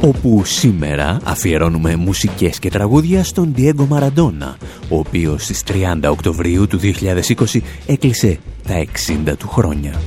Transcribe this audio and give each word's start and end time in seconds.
Όπου 0.00 0.42
σήμερα 0.44 1.18
αφιερώνουμε 1.24 1.96
μουσικές 1.96 2.58
και 2.58 2.70
τραγούδια 2.70 3.24
στον 3.24 3.54
Diego 3.56 3.86
Μαραντόνα, 3.88 4.56
ο 4.88 4.98
οποίος 4.98 5.44
στις 5.44 5.62
30 5.66 6.10
Οκτωβρίου 6.10 6.66
του 6.66 6.78
2020 6.78 7.60
έκλεισε 7.86 8.38
τα 8.66 8.84
60 9.28 9.36
του 9.38 9.48
χρόνια. 9.48 10.00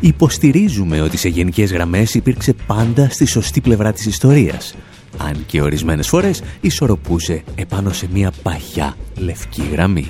Υποστηρίζουμε 0.00 1.00
ότι 1.00 1.16
σε 1.16 1.28
γενικές 1.28 1.72
γραμμές 1.72 2.14
υπήρξε 2.14 2.54
πάντα 2.66 3.08
στη 3.08 3.24
σωστή 3.26 3.60
πλευρά 3.60 3.92
της 3.92 4.06
ιστορίας, 4.06 4.74
αν 5.18 5.44
και 5.46 5.62
ορισμένες 5.62 6.08
φορές 6.08 6.42
ισορροπούσε 6.60 7.42
επάνω 7.54 7.92
σε 7.92 8.08
μια 8.12 8.32
παχιά 8.42 8.96
λευκή 9.16 9.62
γραμμή. 9.72 10.06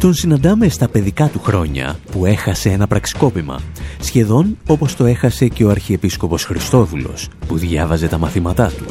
Τον 0.00 0.14
συναντάμε 0.14 0.68
στα 0.68 0.88
παιδικά 0.88 1.28
του 1.28 1.40
χρόνια 1.40 1.98
που 2.10 2.26
έχασε 2.26 2.70
ένα 2.70 2.86
πραξικόπημα, 2.86 3.60
σχεδόν 4.00 4.58
όπως 4.66 4.96
το 4.96 5.04
έχασε 5.04 5.48
και 5.48 5.64
ο 5.64 5.70
Αρχιεπίσκοπος 5.70 6.44
Χριστόδουλος 6.44 7.28
που 7.46 7.56
διάβαζε 7.56 8.08
τα 8.08 8.18
μαθήματά 8.18 8.72
του. 8.78 8.84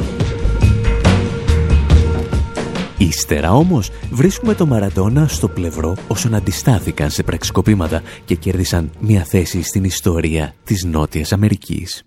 Ύστερα 2.97 3.51
όμως 3.51 3.91
βρίσκουμε 4.11 4.53
το 4.53 4.65
Μαραντόνα 4.65 5.27
στο 5.27 5.47
πλευρό 5.47 5.95
όσων 6.07 6.33
αντιστάθηκαν 6.35 7.09
σε 7.09 7.23
πραξικοπήματα 7.23 8.01
και 8.25 8.35
κέρδισαν 8.35 8.91
μια 8.99 9.23
θέση 9.23 9.61
στην 9.61 9.83
ιστορία 9.83 10.53
της 10.63 10.83
Νότιας 10.83 11.31
Αμερικής. 11.31 12.03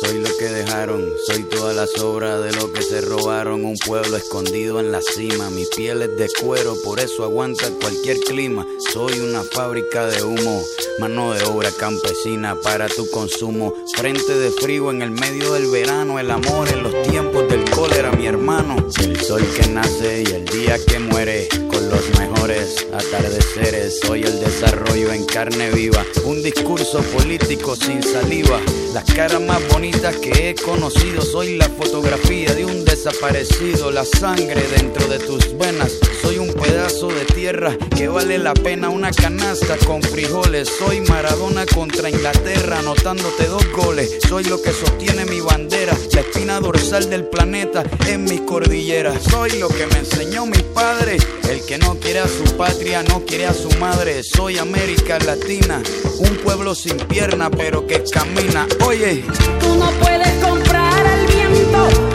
Soy 0.00 0.18
lo 0.18 0.33
dejaron, 0.52 1.04
soy 1.26 1.44
toda 1.44 1.72
la 1.72 1.86
sobra 1.86 2.40
de 2.40 2.52
lo 2.52 2.72
que 2.72 2.82
se 2.82 3.00
robaron. 3.00 3.64
Un 3.64 3.76
pueblo 3.78 4.16
escondido 4.16 4.80
en 4.80 4.92
la 4.92 5.00
cima, 5.00 5.50
mi 5.50 5.64
piel 5.76 6.02
es 6.02 6.16
de 6.16 6.28
cuero, 6.40 6.76
por 6.82 7.00
eso 7.00 7.24
aguanta 7.24 7.70
cualquier 7.80 8.18
clima. 8.20 8.66
Soy 8.92 9.20
una 9.20 9.42
fábrica 9.42 10.06
de 10.06 10.22
humo, 10.22 10.62
mano 10.98 11.32
de 11.32 11.44
obra 11.44 11.70
campesina 11.78 12.60
para 12.60 12.88
tu 12.88 13.08
consumo. 13.10 13.72
Frente 13.96 14.36
de 14.36 14.50
frío 14.50 14.90
en 14.90 15.02
el 15.02 15.10
medio 15.10 15.52
del 15.52 15.70
verano, 15.70 16.18
el 16.18 16.30
amor 16.30 16.68
en 16.68 16.82
los 16.82 17.02
tiempos 17.02 17.48
del 17.48 17.68
cólera, 17.70 18.12
mi 18.12 18.26
hermano. 18.26 18.76
El 19.00 19.20
sol 19.20 19.42
que 19.56 19.68
nace 19.68 20.24
y 20.26 20.32
el 20.32 20.44
día 20.46 20.78
que 20.84 20.98
muere, 20.98 21.48
con 21.68 21.88
los 21.90 22.18
mejores 22.18 22.86
atardeceres. 22.92 24.00
Soy 24.00 24.22
el 24.22 24.40
desarrollo 24.40 25.12
en 25.12 25.24
carne 25.26 25.70
viva, 25.70 26.04
un 26.24 26.42
discurso 26.42 27.00
político 27.16 27.76
sin 27.76 28.02
saliva. 28.02 28.60
Las 28.92 29.04
caras 29.12 29.40
más 29.40 29.60
bonitas 29.68 30.16
que 30.16 30.30
he 30.34 30.54
conocido. 30.54 31.22
Soy 31.22 31.56
la 31.56 31.68
fotografía 31.68 32.54
de 32.54 32.64
un 32.64 32.84
desaparecido, 33.04 33.90
la 33.90 34.04
sangre 34.04 34.62
dentro 34.78 35.06
de 35.08 35.18
tus 35.18 35.58
venas. 35.58 35.92
Soy 36.22 36.38
un 36.38 36.50
pedazo 36.54 37.08
de 37.08 37.26
tierra 37.26 37.76
que 37.94 38.08
vale 38.08 38.38
la 38.38 38.54
pena 38.54 38.88
una 38.88 39.10
canasta 39.10 39.76
con 39.84 40.02
frijoles. 40.02 40.70
Soy 40.78 41.02
Maradona 41.02 41.66
contra 41.66 42.08
Inglaterra, 42.08 42.78
anotándote 42.78 43.46
dos 43.46 43.70
goles. 43.72 44.18
Soy 44.26 44.44
lo 44.44 44.60
que 44.62 44.72
sostiene 44.72 45.26
mi 45.26 45.40
bandera, 45.40 45.94
la 46.14 46.20
espina 46.20 46.60
dorsal 46.60 47.10
del 47.10 47.24
planeta 47.24 47.84
en 48.06 48.24
mis 48.24 48.40
cordilleras. 48.40 49.22
Soy 49.24 49.58
lo 49.58 49.68
que 49.68 49.86
me 49.86 49.98
enseñó 49.98 50.46
mi 50.46 50.62
padre, 50.74 51.18
el 51.50 51.62
que 51.66 51.76
no 51.76 51.96
quiere 51.96 52.20
a 52.20 52.28
su 52.28 52.56
patria, 52.56 53.02
no 53.02 53.20
quiere 53.26 53.46
a 53.46 53.52
su 53.52 53.68
madre. 53.78 54.22
Soy 54.22 54.56
América 54.56 55.18
Latina, 55.18 55.82
un 56.20 56.36
pueblo 56.38 56.74
sin 56.74 56.96
pierna 56.96 57.50
pero 57.50 57.86
que 57.86 58.02
camina. 58.10 58.66
Oye, 58.86 59.24
no 59.78 59.90
puedes 60.00 60.32
comprar 60.42 61.06
al 61.06 61.26
viento, 61.26 62.13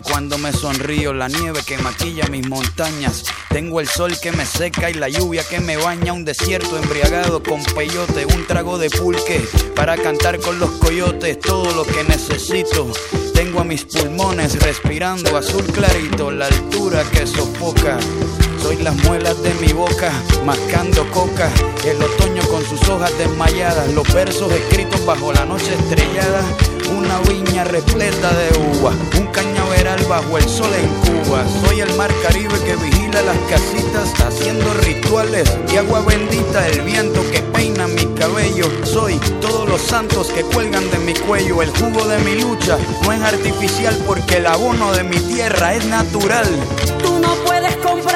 cuando 0.00 0.38
me 0.38 0.52
sonrío, 0.52 1.12
la 1.12 1.28
nieve 1.28 1.60
que 1.66 1.76
maquilla 1.76 2.26
mis 2.28 2.48
montañas. 2.48 3.24
Tengo 3.50 3.80
el 3.80 3.88
sol 3.88 4.18
que 4.20 4.32
me 4.32 4.46
seca 4.46 4.88
y 4.90 4.94
la 4.94 5.08
lluvia 5.08 5.44
que 5.44 5.60
me 5.60 5.76
baña. 5.76 6.14
Un 6.14 6.24
desierto 6.24 6.78
embriagado 6.78 7.42
con 7.42 7.62
peyote, 7.62 8.24
un 8.24 8.46
trago 8.46 8.78
de 8.78 8.88
pulque 8.88 9.44
para 9.76 9.96
cantar 9.98 10.40
con 10.40 10.58
los 10.58 10.70
coyotes. 10.72 11.38
Todo 11.40 11.70
lo 11.74 11.84
que 11.84 12.04
necesito. 12.04 12.90
Tengo 13.34 13.60
a 13.60 13.64
mis 13.64 13.84
pulmones 13.84 14.58
respirando 14.62 15.36
azul 15.36 15.64
clarito, 15.66 16.30
la 16.30 16.46
altura 16.46 17.04
que 17.12 17.26
sofoca. 17.26 17.98
Soy 18.62 18.76
las 18.76 18.94
muelas 19.04 19.42
de 19.42 19.52
mi 19.54 19.72
boca, 19.72 20.12
mascando 20.44 21.04
coca. 21.10 21.50
El 21.84 22.00
otoño 22.00 22.42
con 22.48 22.64
sus 22.64 22.88
hojas 22.88 23.10
desmayadas, 23.18 23.92
los 23.92 24.10
versos 24.14 24.52
escritos 24.52 25.04
bajo 25.04 25.32
la 25.32 25.44
noche 25.44 25.74
estrellada. 25.74 26.42
Una 26.96 27.18
viña 27.28 27.64
repleta 27.64 28.30
de 28.30 28.78
uva, 28.78 28.92
un 29.18 29.26
cañaveral 29.28 30.04
bajo 30.04 30.38
el 30.38 30.48
sol 30.48 30.70
en 30.74 30.88
Cuba. 31.24 31.44
Soy 31.66 31.80
el 31.80 31.92
mar 31.96 32.12
Caribe 32.22 32.54
que 32.64 32.76
vigila 32.76 33.22
las 33.22 33.38
casitas, 33.50 34.12
haciendo 34.24 34.72
rituales 34.74 35.52
y 35.72 35.76
agua 35.78 36.00
bendita, 36.02 36.68
el 36.68 36.82
viento 36.82 37.20
que 37.32 37.40
peina 37.40 37.88
mi 37.88 38.06
cabello. 38.14 38.66
Soy 38.84 39.18
todos 39.40 39.68
los 39.68 39.80
santos 39.80 40.28
que 40.28 40.42
cuelgan 40.42 40.88
de 40.90 40.98
mi 40.98 41.14
cuello. 41.14 41.62
El 41.62 41.70
jugo 41.70 42.06
de 42.06 42.18
mi 42.18 42.40
lucha 42.40 42.78
no 43.02 43.12
es 43.12 43.20
artificial 43.22 43.98
porque 44.06 44.36
el 44.36 44.46
abono 44.46 44.92
de 44.92 45.02
mi 45.02 45.18
tierra 45.18 45.74
es 45.74 45.84
natural. 45.86 46.46
Tú 47.02 47.18
no 47.18 47.34
puedes 47.44 47.74
comprar 47.76 48.11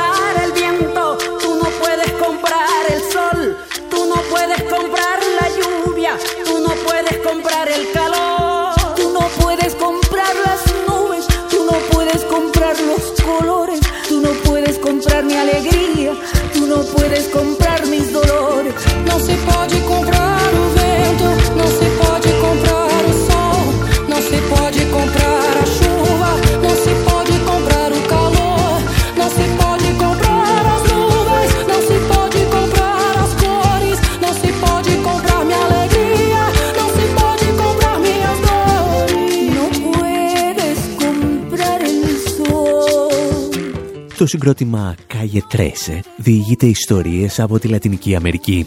Το 44.27 44.33
συγκρότημα 44.33 44.95
Κάγε 45.07 45.43
Τρέσε 45.49 46.03
διηγείται 46.17 46.67
ιστορίες 46.67 47.41
από 47.41 47.59
τη 47.59 47.69
Λατινική 47.69 48.15
Αμερική. 48.15 48.67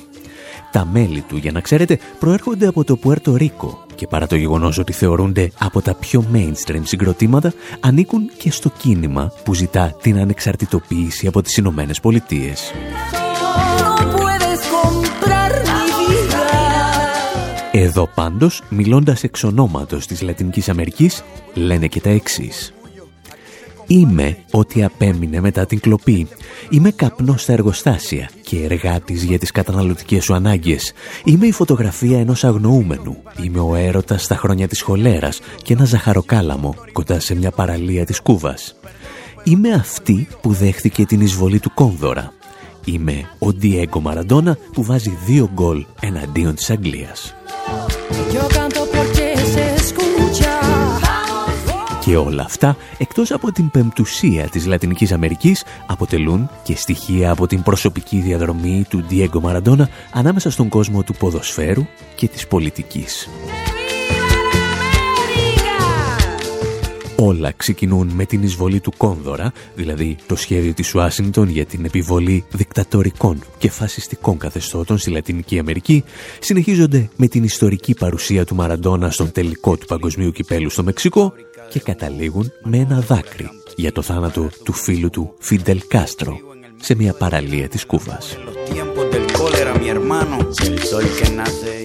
Τα 0.71 0.85
μέλη 0.85 1.21
του, 1.21 1.37
για 1.37 1.51
να 1.51 1.61
ξέρετε, 1.61 1.99
προέρχονται 2.19 2.67
από 2.67 2.83
το 2.83 2.95
Πουέρτο 2.95 3.35
Ρίκο 3.35 3.85
και 3.95 4.07
παρά 4.07 4.27
το 4.27 4.35
γεγονός 4.35 4.77
ότι 4.77 4.93
θεωρούνται 4.93 5.51
από 5.57 5.81
τα 5.81 5.95
πιο 5.95 6.25
mainstream 6.33 6.81
συγκροτήματα, 6.83 7.53
ανήκουν 7.79 8.31
και 8.37 8.51
στο 8.51 8.69
κίνημα 8.69 9.31
που 9.43 9.53
ζητά 9.53 9.95
την 10.01 10.19
ανεξαρτητοποίηση 10.19 11.27
από 11.27 11.41
τις 11.41 11.57
Ηνωμένες 11.57 11.99
Πολιτείες. 11.99 12.71
Εδώ 17.71 18.09
πάντως, 18.15 18.63
μιλώντας 18.69 19.23
εξ 19.23 19.43
ονόματος 19.43 20.07
της 20.07 20.21
Λατινικής 20.21 20.69
Αμερικής, 20.69 21.23
λένε 21.53 21.87
και 21.87 22.01
τα 22.01 22.09
εξής. 22.09 22.73
Είμαι 23.91 24.37
ό,τι 24.51 24.83
απέμεινε 24.83 25.39
μετά 25.39 25.65
την 25.65 25.79
κλοπή. 25.79 26.27
Είμαι 26.69 26.91
καπνός 26.91 27.41
στα 27.41 27.53
εργοστάσια 27.53 28.29
και 28.41 28.63
εργάτης 28.63 29.23
για 29.23 29.39
τις 29.39 29.51
καταναλωτικές 29.51 30.23
σου 30.23 30.33
ανάγκες. 30.33 30.93
Είμαι 31.23 31.45
η 31.47 31.51
φωτογραφία 31.51 32.19
ενός 32.19 32.43
αγνοούμενου. 32.43 33.17
Είμαι 33.43 33.59
ο 33.59 33.75
έρωτας 33.75 34.23
στα 34.23 34.35
χρόνια 34.35 34.67
της 34.67 34.81
χολέρας 34.81 35.39
και 35.63 35.73
ένα 35.73 35.85
ζαχαροκάλαμο 35.85 36.75
κοντά 36.91 37.19
σε 37.19 37.35
μια 37.35 37.51
παραλία 37.51 38.05
της 38.05 38.21
Κούβας. 38.21 38.75
Είμαι 39.43 39.73
αυτή 39.73 40.27
που 40.41 40.53
δέχθηκε 40.53 41.05
την 41.05 41.21
εισβολή 41.21 41.59
του 41.59 41.73
Κόνδωρα. 41.73 42.33
Είμαι 42.85 43.29
ο 43.39 43.53
Ντιέγκο 43.53 43.99
Μαραντόνα 43.99 44.57
που 44.73 44.83
βάζει 44.83 45.17
δύο 45.25 45.49
γκολ 45.53 45.85
εναντίον 45.99 46.55
της 46.55 46.69
Αγγλίας. 46.69 47.33
Και 52.09 52.17
όλα 52.17 52.43
αυτά, 52.43 52.77
εκτός 52.97 53.31
από 53.31 53.51
την 53.51 53.69
πεμπτουσία 53.69 54.49
της 54.49 54.65
Λατινικής 54.65 55.11
Αμερικής, 55.11 55.63
αποτελούν 55.85 56.49
και 56.63 56.75
στοιχεία 56.75 57.31
από 57.31 57.47
την 57.47 57.63
προσωπική 57.63 58.19
διαδρομή 58.19 58.85
του 58.89 59.05
Diego 59.09 59.39
Μαραντόνα 59.41 59.89
ανάμεσα 60.13 60.51
στον 60.51 60.69
κόσμο 60.69 61.03
του 61.03 61.13
ποδοσφαίρου 61.13 61.85
και 62.15 62.27
της 62.27 62.47
πολιτικής. 62.47 63.29
Όλα 67.21 67.51
ξεκινούν 67.51 68.07
με 68.13 68.25
την 68.25 68.43
εισβολή 68.43 68.79
του 68.79 68.93
Κόνδωρα, 68.97 69.51
δηλαδή 69.75 70.15
το 70.27 70.35
σχέδιο 70.35 70.73
της 70.73 70.95
Ουάσινγκτον 70.95 71.49
για 71.49 71.65
την 71.65 71.85
επιβολή 71.85 72.45
δικτατορικών 72.51 73.43
και 73.57 73.69
φασιστικών 73.69 74.37
καθεστώτων 74.37 74.97
στη 74.97 75.09
Λατινική 75.09 75.59
Αμερική, 75.59 76.03
συνεχίζονται 76.39 77.09
με 77.15 77.27
την 77.27 77.43
ιστορική 77.43 77.93
παρουσία 77.93 78.45
του 78.45 78.55
Μαραντόνα 78.55 79.11
στον 79.11 79.31
τελικό 79.31 79.77
του 79.77 79.85
παγκοσμίου 79.85 80.31
κυπέλου 80.31 80.69
στο 80.69 80.83
Μεξικό 80.83 81.33
και 81.69 81.79
καταλήγουν 81.79 82.51
με 82.63 82.77
ένα 82.77 82.99
δάκρυ 82.99 83.49
για 83.75 83.91
το 83.91 84.01
θάνατο 84.01 84.49
του 84.63 84.73
φίλου 84.73 85.09
του 85.09 85.35
Φιντελ 85.39 85.81
Κάστρο 85.87 86.37
σε 86.81 86.95
μια 86.95 87.13
παραλία 87.13 87.67
της 87.67 87.85
Κούβας. 87.85 88.37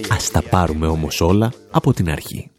Ας 0.09 0.31
τα 0.31 0.41
πάρουμε 0.49 0.87
όμως 0.87 1.21
όλα 1.21 1.51
από 1.71 1.93
την 1.93 2.09
αρχή. 2.09 2.49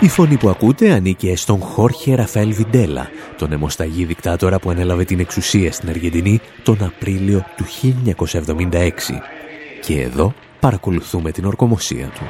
Η 0.00 0.08
φωνή 0.08 0.36
που 0.36 0.48
ακούτε 0.48 0.92
ανήκε 0.92 1.36
στον 1.36 1.60
Χόρχε 1.60 2.14
Ραφαέλ 2.14 2.54
Βιντέλα, 2.54 3.08
τον 3.38 3.52
αιμοσταγή 3.52 4.04
δικτάτορα 4.04 4.58
που 4.58 4.70
ανέλαβε 4.70 5.04
την 5.04 5.20
εξουσία 5.20 5.72
στην 5.72 5.88
Αργεντινή 5.88 6.40
τον 6.62 6.84
Απρίλιο 6.84 7.44
του 7.56 7.64
1976. 7.64 8.90
Και 9.80 10.00
εδώ 10.00 10.34
παρακολουθούμε 10.60 11.30
την 11.30 11.44
ορκομοσία 11.44 12.06
του. 12.06 12.22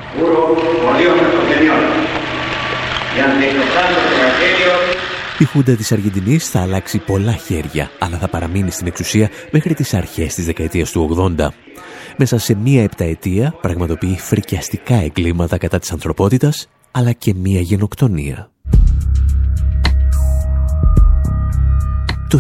Η 5.39 5.45
Χούντα 5.45 5.75
της 5.75 5.93
Αργεντινής 5.93 6.49
θα 6.49 6.61
αλλάξει 6.61 6.99
πολλά 6.99 7.33
χέρια, 7.33 7.91
αλλά 7.99 8.19
θα 8.19 8.29
παραμείνει 8.29 8.71
στην 8.71 8.87
εξουσία 8.87 9.31
μέχρι 9.51 9.75
τις 9.75 9.95
αρχές 9.95 10.35
της 10.35 10.45
δεκαετίας 10.47 10.91
του 10.91 11.35
80. 11.39 11.49
Μέσα 12.17 12.39
σε 12.39 12.55
μία 12.55 12.83
επταετία 12.83 13.55
πραγματοποιεί 13.61 14.19
φρικιαστικά 14.19 14.95
εγκλήματα 14.95 15.59
κατά 15.59 15.79
της 15.79 15.93
ανθρωπότητας, 15.93 16.69
αλλά 16.91 17.13
και 17.13 17.35
μία 17.35 17.61
γενοκτονία. 17.61 18.51
Το 22.29 22.39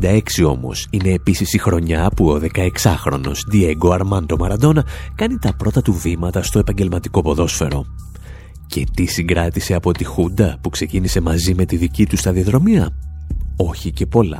1976 0.00 0.20
όμως 0.46 0.86
είναι 0.90 1.08
επίσης 1.08 1.52
η 1.52 1.58
χρονιά 1.58 2.10
που 2.16 2.28
ο 2.28 2.40
16χρονος 2.42 3.36
Diego 3.52 3.98
Armando 3.98 4.36
Maradona 4.38 4.82
κάνει 5.14 5.38
τα 5.38 5.54
πρώτα 5.56 5.82
του 5.82 5.92
βήματα 5.92 6.42
στο 6.42 6.58
επαγγελματικό 6.58 7.22
ποδόσφαιρο. 7.22 7.84
Και 8.66 8.86
τι 8.94 9.06
συγκράτησε 9.06 9.74
από 9.74 9.92
τη 9.92 10.04
Χούντα 10.04 10.58
που 10.60 10.68
ξεκίνησε 10.68 11.20
μαζί 11.20 11.54
με 11.54 11.64
τη 11.64 11.76
δική 11.76 12.06
του 12.06 12.16
σταδιοδρομία; 12.16 12.90
Όχι 13.56 13.90
και 13.90 14.06
πολλά. 14.06 14.38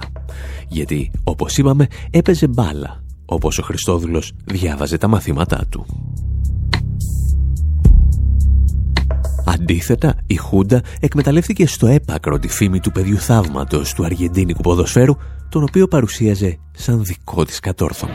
Γιατί, 0.69 1.11
όπως 1.25 1.57
είπαμε, 1.57 1.87
έπαιζε 2.11 2.47
μπάλα, 2.47 3.05
όπως 3.25 3.59
ο 3.59 3.63
Χριστόδουλος 3.63 4.33
διάβαζε 4.45 4.99
τα 4.99 5.09
μαθήματά 5.09 5.67
του. 5.71 5.87
Αντίθετα, 9.49 10.15
η 10.27 10.37
Χούντα 10.37 10.83
εκμεταλλεύτηκε 11.01 11.67
στο 11.67 11.87
έπακρο 11.87 12.39
τη 12.39 12.49
φήμη 12.49 12.81
του 12.81 12.93
παιδιού 12.93 13.19
θαύματος 13.19 13.93
του 13.93 14.05
αργεντίνικου 14.05 14.63
ποδοσφαίρου, 14.63 15.17
τον 15.49 15.63
οποίο 15.63 15.89
παρουσίαζε 15.89 16.59
σαν 16.73 17.05
δικό 17.05 17.45
της 17.45 17.61
κατόρθωμα. 17.61 18.15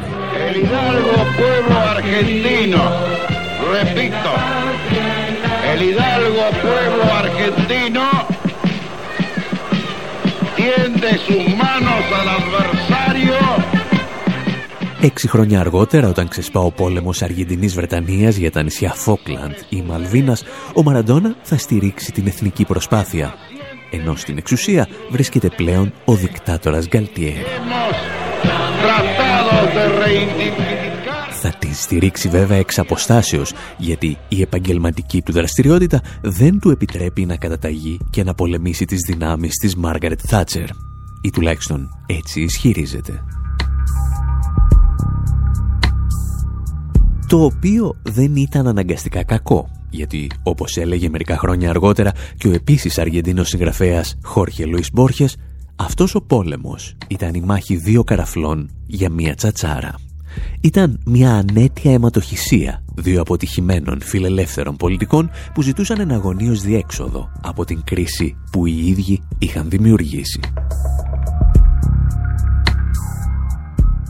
tiende 10.62 11.12
sus 11.28 11.46
manos 11.56 12.04
al 12.20 12.28
adversario 12.38 12.61
Έξι 15.04 15.28
χρόνια 15.28 15.60
αργότερα, 15.60 16.08
όταν 16.08 16.28
ξεσπά 16.28 16.60
ο 16.60 16.72
πόλεμος 16.72 17.22
Αργεντινής-Βρετανίας 17.22 18.36
για 18.36 18.52
τα 18.52 18.64
νησιά 18.64 18.94
Φόκλαντ 18.94 19.54
ή 19.70 19.82
Μαλβίνας, 19.82 20.44
ο 20.74 20.84
Μαραντόνα 20.84 21.36
θα 21.42 21.58
στηρίξει 21.58 22.12
την 22.12 22.28
εθνική 22.28 22.66
προσπάθεια. 22.66 23.34
Ενώ 23.92 24.16
στην 24.16 24.38
εξουσία 24.38 24.88
βρίσκεται 25.12 25.50
πλέον 25.56 25.94
ο 26.06 26.16
δικτάτορας 26.16 26.88
Γκαλτιέρ. 26.88 27.34
Θα 31.42 31.50
την 31.60 31.74
στηρίξει 31.74 32.30
βέβαια 32.30 32.58
εξ 32.58 32.80
αποστάσεως, 32.80 33.54
γιατί 33.78 34.18
η 34.28 34.42
επαγγελματική 34.42 35.22
του 35.22 35.32
δραστηριότητα 35.32 36.02
δεν 36.22 36.60
του 36.60 36.70
επιτρέπει 36.70 37.26
να 37.26 37.36
καταταγεί 37.36 38.00
και 38.10 38.24
να 38.24 38.34
πολεμήσει 38.34 38.86
τις 38.86 39.00
δυνάμεις 39.08 39.54
της 39.54 39.76
Μάργαρετ 39.76 40.20
Θάτσερ. 40.28 40.66
Ή 41.22 41.30
τουλάχιστον 41.30 41.90
έτσι 42.06 42.42
ισχυρίζεται. 42.42 43.24
Το 47.32 47.44
οποίο 47.44 47.96
δεν 48.04 48.36
ήταν 48.36 48.68
αναγκαστικά 48.68 49.24
κακό, 49.24 49.70
γιατί 49.90 50.30
όπως 50.44 50.78
έλεγε 50.78 51.10
μερικά 51.10 51.38
χρόνια 51.38 51.70
αργότερα 51.70 52.12
και 52.38 52.48
ο 52.48 52.52
επίσης 52.52 52.98
Αργεντίνος 52.98 53.48
συγγραφέας 53.48 54.18
Χόρχε 54.24 54.66
Λουίς 54.66 54.90
Μπόρχες, 54.94 55.38
αυτός 55.76 56.16
ο 56.16 56.22
πόλεμος 56.22 56.98
ήταν 57.08 57.34
η 57.34 57.42
μάχη 57.42 57.76
δύο 57.76 58.04
καραφλών 58.04 58.70
για 58.86 59.10
μία 59.10 59.36
τσατσάρα. 59.36 59.96
Ήταν 60.62 61.00
μια 61.06 61.34
ανέτεια 61.34 61.92
αιματοχυσία 61.92 62.84
δύο 62.96 63.22
αποτυχημένων 63.22 64.02
φιλελεύθερων 64.02 64.76
πολιτικών 64.76 65.30
που 65.54 65.62
ζητούσαν 65.62 66.00
εναγωνίως 66.00 66.62
διέξοδο 66.62 67.32
από 67.42 67.66
την 67.66 67.82
κρίση 67.84 68.36
που 68.52 68.66
οι 68.66 68.88
ίδιοι 68.88 69.22
είχαν 69.40 69.70
δημιουργήσει. 69.70 70.40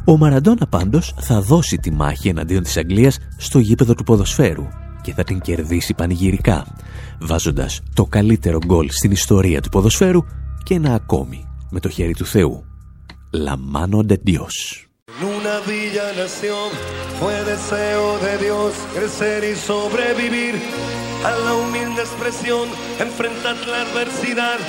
Ο 0.06 0.18
Μαραντόνα 0.18 0.68
πάντως 0.68 1.14
θα 1.20 1.42
δώσει 1.42 1.78
τη 1.78 1.92
μάχη 1.92 2.28
εναντίον 2.28 2.64
της 2.64 2.78
Αγγλίας 2.78 3.18
στο 3.38 3.60
γήπεδο 3.60 3.94
του 3.94 4.04
ποδοσφαίρου 4.04 4.68
και 5.02 5.14
θα 5.14 5.24
την 5.24 5.40
κερδίσει 5.40 5.94
πανηγυρικά, 5.94 6.66
βάζοντας 7.20 7.82
το 7.94 8.06
καλύτερο 8.06 8.58
γκολ 8.66 8.90
στην 8.90 9.12
ιστορία 9.12 9.62
του 9.62 9.70
ποδοσφαίρου 9.70 10.24
και 10.64 10.74
ένα 10.74 10.94
ακόμη 10.94 11.46
με 11.70 11.80
το 11.80 11.90
χέρι 11.90 12.14
του 12.14 12.26
Θεού. 12.26 12.64
La 13.48 13.56
mano 13.76 14.00
de 14.10 14.18
Dios. 14.30 14.56
una 15.38 15.56
villa 15.72 16.08
nación 16.24 16.68
fue 17.20 17.36
deseo 17.54 18.18
de 18.26 18.34
Dios 18.46 18.74
crecer 18.96 19.40
y 19.52 19.56
sobrevivir 19.56 20.56
a 21.30 21.32
la 21.46 21.54
humilde 21.54 22.02
expresión, 22.02 22.66
enfrentar 23.00 23.56
la 23.68 23.82
adversidad 23.82 24.60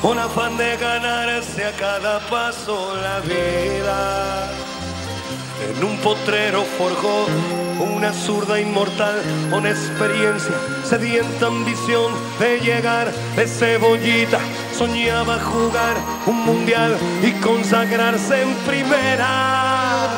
con 0.00 0.18
afán 0.18 0.56
de 0.56 0.76
ganarse 0.76 1.64
a 1.64 1.72
cada 1.72 2.20
paso 2.28 2.94
la 2.96 3.20
vida. 3.20 4.50
En 5.68 5.84
un 5.84 5.96
potrero 5.98 6.64
forjó 6.78 7.26
una 7.80 8.12
zurda 8.12 8.60
inmortal 8.60 9.20
con 9.50 9.66
experiencia, 9.66 10.54
sedienta 10.84 11.46
ambición 11.46 12.12
de 12.38 12.60
llegar 12.60 13.12
de 13.36 13.46
cebollita. 13.46 14.38
Soñaba 14.76 15.38
jugar 15.40 15.96
un 16.26 16.44
mundial 16.44 16.96
y 17.22 17.32
consagrarse 17.40 18.42
en 18.42 18.54
primera. 18.66 20.08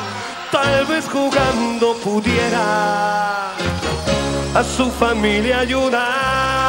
Tal 0.52 0.84
vez 0.86 1.08
jugando 1.08 1.94
pudiera 2.04 3.54
a 4.54 4.64
su 4.76 4.90
familia 4.90 5.60
ayudar. 5.60 6.59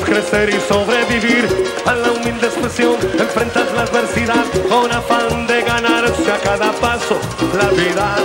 Crecer 0.00 0.50
y 0.50 0.60
sobrevivir 0.60 1.48
a 1.86 1.94
la 1.94 2.12
humilde 2.12 2.46
expresión. 2.46 2.96
Enfrentas 3.18 3.72
la 3.74 3.82
adversidad 3.82 4.44
con 4.68 4.90
afán 4.92 5.46
de 5.46 5.62
ganarse 5.62 6.32
a 6.32 6.38
cada 6.38 6.72
paso 6.72 7.18
la 7.58 7.68
vida. 7.68 8.16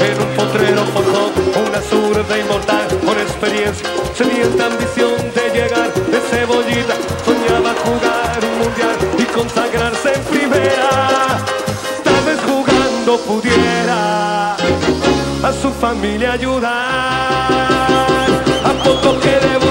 En 0.00 0.20
un 0.20 0.36
potrero 0.36 0.82
forjó 0.94 1.30
una 1.66 1.80
zurda 1.80 2.38
inmortal 2.38 2.86
con 3.04 3.18
experiencia, 3.18 3.88
sedienta 4.14 4.66
ambición 4.66 5.16
de 5.34 5.44
llegar 5.54 5.92
de 5.94 6.20
cebollita. 6.30 6.94
Soñaba 7.24 7.74
jugar 7.84 8.38
un 8.42 8.58
mundial 8.58 8.96
y 9.18 9.24
consagrarse 9.24 10.14
en 10.14 10.22
primera. 10.24 11.38
Tal 12.04 12.24
vez 12.24 12.38
jugando 12.46 13.18
pudiera 13.18 14.54
a 14.54 15.52
su 15.60 15.70
familia 15.72 16.32
ayudar. 16.32 16.72
A 18.64 18.72
poco 18.84 19.18
que 19.20 19.61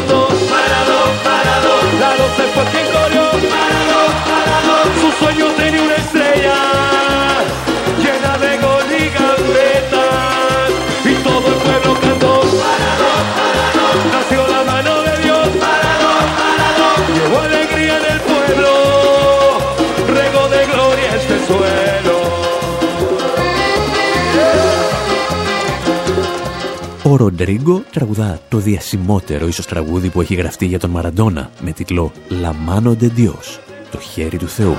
Ροντρίγκο 27.22 27.84
τραγουδά 27.92 28.40
το 28.50 28.58
διασημότερο 28.58 29.48
ίσως 29.48 29.66
τραγούδι 29.66 30.10
που 30.10 30.22
έχει 30.22 30.36
γραφτεί 30.36 30.66
για 30.66 30.80
τον 30.80 30.90
Μαραντόνα 30.90 31.50
με 31.62 31.72
τίτλο 31.72 32.12
«La 32.30 32.52
mano 32.70 32.88
de 32.88 33.10
Dios», 33.18 33.60
το 33.92 34.00
χέρι 34.00 34.38
του 34.38 34.48
Θεού. 34.48 34.76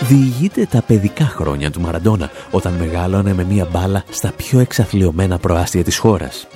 Διηγείται 0.00 0.66
τα 0.66 0.82
παιδικά 0.82 1.24
χρόνια 1.24 1.70
του 1.70 1.80
Μαραντόνα 1.80 2.30
όταν 2.50 2.72
μεγάλωνε 2.72 3.34
με 3.34 3.44
μία 3.44 3.68
μπάλα 3.72 4.04
στα 4.10 4.32
πιο 4.36 4.58
εξαθλειωμένα 4.58 5.38
προάστια 5.38 5.84
της 5.84 5.98
χώρας. 5.98 6.46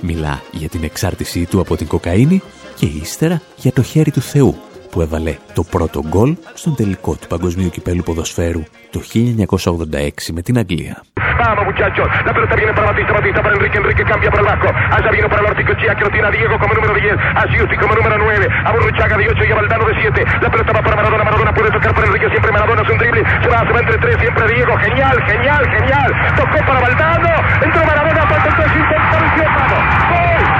Μιλά 0.00 0.42
για 0.52 0.68
την 0.68 0.84
εξάρτησή 0.84 1.46
του 1.46 1.60
από 1.60 1.76
την 1.76 1.86
κοκαίνη 1.86 2.42
και 2.76 2.86
ύστερα 2.86 3.42
για 3.56 3.72
το 3.72 3.82
χέρι 3.82 4.10
του 4.10 4.20
Θεού 4.20 4.54
που 4.90 5.00
έβαλε 5.00 5.36
το 5.54 5.62
πρώτο 5.62 6.02
γκολ 6.08 6.36
στον 6.54 6.74
τελικό 6.74 7.14
του 7.14 7.26
Παγκοσμίου 7.26 7.70
Κυπέλου 7.70 8.02
Ποδοσφαίρου 8.02 8.62
το 8.90 9.00
1986 9.14 10.08
με 10.32 10.42
την 10.42 10.58
Αγγλία. 10.58 11.04
Vamos 11.40 11.64
muchachos, 11.64 12.06
la 12.26 12.34
pelota 12.34 12.54
viene 12.54 12.74
para 12.74 12.88
Batista, 12.88 13.12
Batista 13.14 13.42
para 13.42 13.54
Enrique, 13.54 13.78
Enrique 13.78 14.04
cambia 14.04 14.30
para 14.30 14.42
el 14.42 14.48
Vasco, 14.48 14.68
allá 14.90 15.10
vino 15.10 15.26
para 15.26 15.40
el 15.40 15.46
Articochea 15.48 15.94
que 15.94 16.04
lo 16.04 16.10
tiene 16.10 16.28
a 16.28 16.30
Diego 16.30 16.58
como 16.58 16.74
número 16.74 16.92
10, 16.92 17.16
a 17.16 17.46
Giusti 17.48 17.76
como 17.78 17.94
número 17.94 18.18
9, 18.18 18.48
a 18.62 18.72
Burruchaga 18.72 19.16
de 19.16 19.26
8 19.26 19.44
y 19.48 19.52
a 19.52 19.54
Valdano 19.54 19.84
de 19.86 19.94
7, 20.02 20.24
la 20.42 20.50
pelota 20.50 20.72
va 20.74 20.82
para 20.82 20.96
Maradona, 20.96 21.24
Maradona 21.24 21.52
puede 21.54 21.70
tocar 21.70 21.94
para 21.94 22.06
Enrique, 22.08 22.28
siempre 22.28 22.52
Maradona 22.52 22.82
es 22.82 22.90
un 22.90 22.98
drible, 22.98 23.24
se 23.24 23.48
va, 23.48 23.58
se 23.60 23.72
va 23.72 23.80
entre 23.80 23.98
tres, 23.98 24.16
siempre 24.20 24.48
Diego, 24.48 24.76
genial, 24.76 25.22
genial, 25.24 25.64
genial, 25.70 26.14
tocó 26.36 26.58
para 26.66 26.80
Valdano, 26.80 27.30
entró 27.62 27.86
Maradona, 27.86 28.26
falta 28.26 28.48
el 28.48 28.54
3, 28.56 28.76
intentó, 28.76 29.44
vamos, 29.48 29.80
gol, 30.10 30.59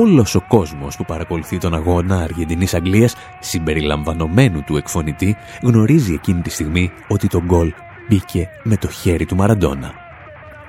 Όλος 0.00 0.34
ο 0.34 0.40
κόσμος 0.48 0.96
που 0.96 1.04
παρακολουθεί 1.04 1.58
τον 1.58 1.74
αγώνα 1.74 2.16
Αργεντινής-Αγγλίας 2.16 3.14
συμπεριλαμβανομένου 3.40 4.62
του 4.66 4.76
εκφωνητή 4.76 5.36
γνωρίζει 5.62 6.12
εκείνη 6.12 6.40
τη 6.40 6.50
στιγμή 6.50 6.90
ότι 7.08 7.28
το 7.28 7.42
γκολ 7.42 7.72
μπήκε 8.08 8.48
με 8.62 8.76
το 8.76 8.88
χέρι 8.88 9.26
του 9.26 9.36
Μαραντόνα. 9.36 9.92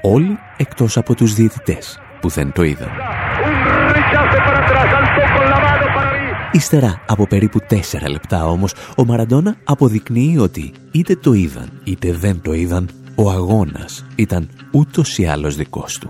Όλοι 0.01 0.37
εκτός 0.57 0.97
από 0.97 1.15
τους 1.15 1.33
διαιτητές 1.33 1.99
που 2.21 2.29
δεν 2.29 2.51
το 2.51 2.63
είδαν. 2.63 2.89
Un 2.89 3.89
rechace 3.97 4.39
para 4.45 4.59
atrás, 4.63 4.87
alzó 4.99 5.23
con 5.35 5.45
la 5.53 5.59
mano 5.65 5.85
para 5.95 6.11
mí. 6.11 6.51
Ύστερα 6.51 7.01
από 7.07 7.27
περίπου 7.27 7.59
τέσσερα 7.67 8.09
λεπτά 8.09 8.45
όμως, 8.45 8.73
ο 8.97 9.05
Μαραντόνα 9.05 9.55
αποδεικνύει 9.63 10.37
ότι 10.37 10.73
είτε 10.91 11.15
το 11.15 11.33
είδαν 11.33 11.69
είτε 11.83 12.13
δεν 12.13 12.41
το 12.41 12.53
είδαν, 12.53 12.89
ο 13.15 13.29
αγώνας 13.31 14.05
ήταν 14.15 14.49
ούτως 14.71 15.17
ή 15.17 15.25
άλλως 15.25 15.55
δικός 15.55 15.97
του. 15.97 16.09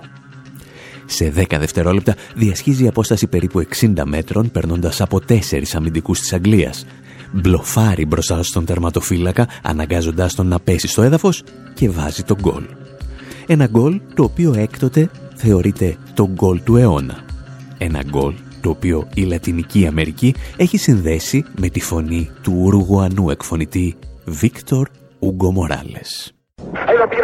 Σε 1.05 1.33
10 1.35 1.43
δευτερόλεπτα 1.59 2.15
διασχίζει 2.35 2.83
η 2.83 2.87
απόσταση 2.87 3.27
περίπου 3.27 3.67
60 3.81 4.03
μέτρων 4.05 4.51
περνώντας 4.51 5.01
από 5.01 5.19
τέσσερις 5.19 5.75
αμυντικούς 5.75 6.19
της 6.19 6.33
Αγγλίας. 6.33 6.85
Μπλοφάρει 7.31 8.05
μπροστά 8.05 8.43
στον 8.43 8.65
τερματοφύλακα 8.65 9.47
αναγκάζοντάς 9.63 10.35
τον 10.35 10.47
να 10.47 10.59
πέσει 10.59 10.87
στο 10.87 11.01
έδαφος 11.01 11.43
και 11.73 11.89
βάζει 11.89 12.23
τον 12.23 12.37
γκολ. 12.41 12.63
Ένα 13.47 13.67
γκολ 13.67 14.01
το 14.15 14.23
οποίο 14.23 14.53
έκτοτε 14.57 15.09
θεωρείται 15.35 15.97
το 16.13 16.29
γκολ 16.33 16.63
του 16.63 16.75
αιώνα. 16.75 17.25
Ένα 17.77 18.03
γκολ 18.09 18.33
το 18.61 18.69
οποίο 18.69 19.07
η 19.13 19.21
Λατινική 19.21 19.87
Αμερική 19.87 20.35
έχει 20.57 20.77
συνδέσει 20.77 21.45
με 21.59 21.69
τη 21.69 21.79
φωνή 21.79 22.29
του 22.41 22.53
Ουρουγουανού 22.57 23.29
εκφωνητή 23.29 23.95
Βίκτορ 24.25 24.89
Ούγκο 25.19 25.51
Μοράλες. 25.51 26.33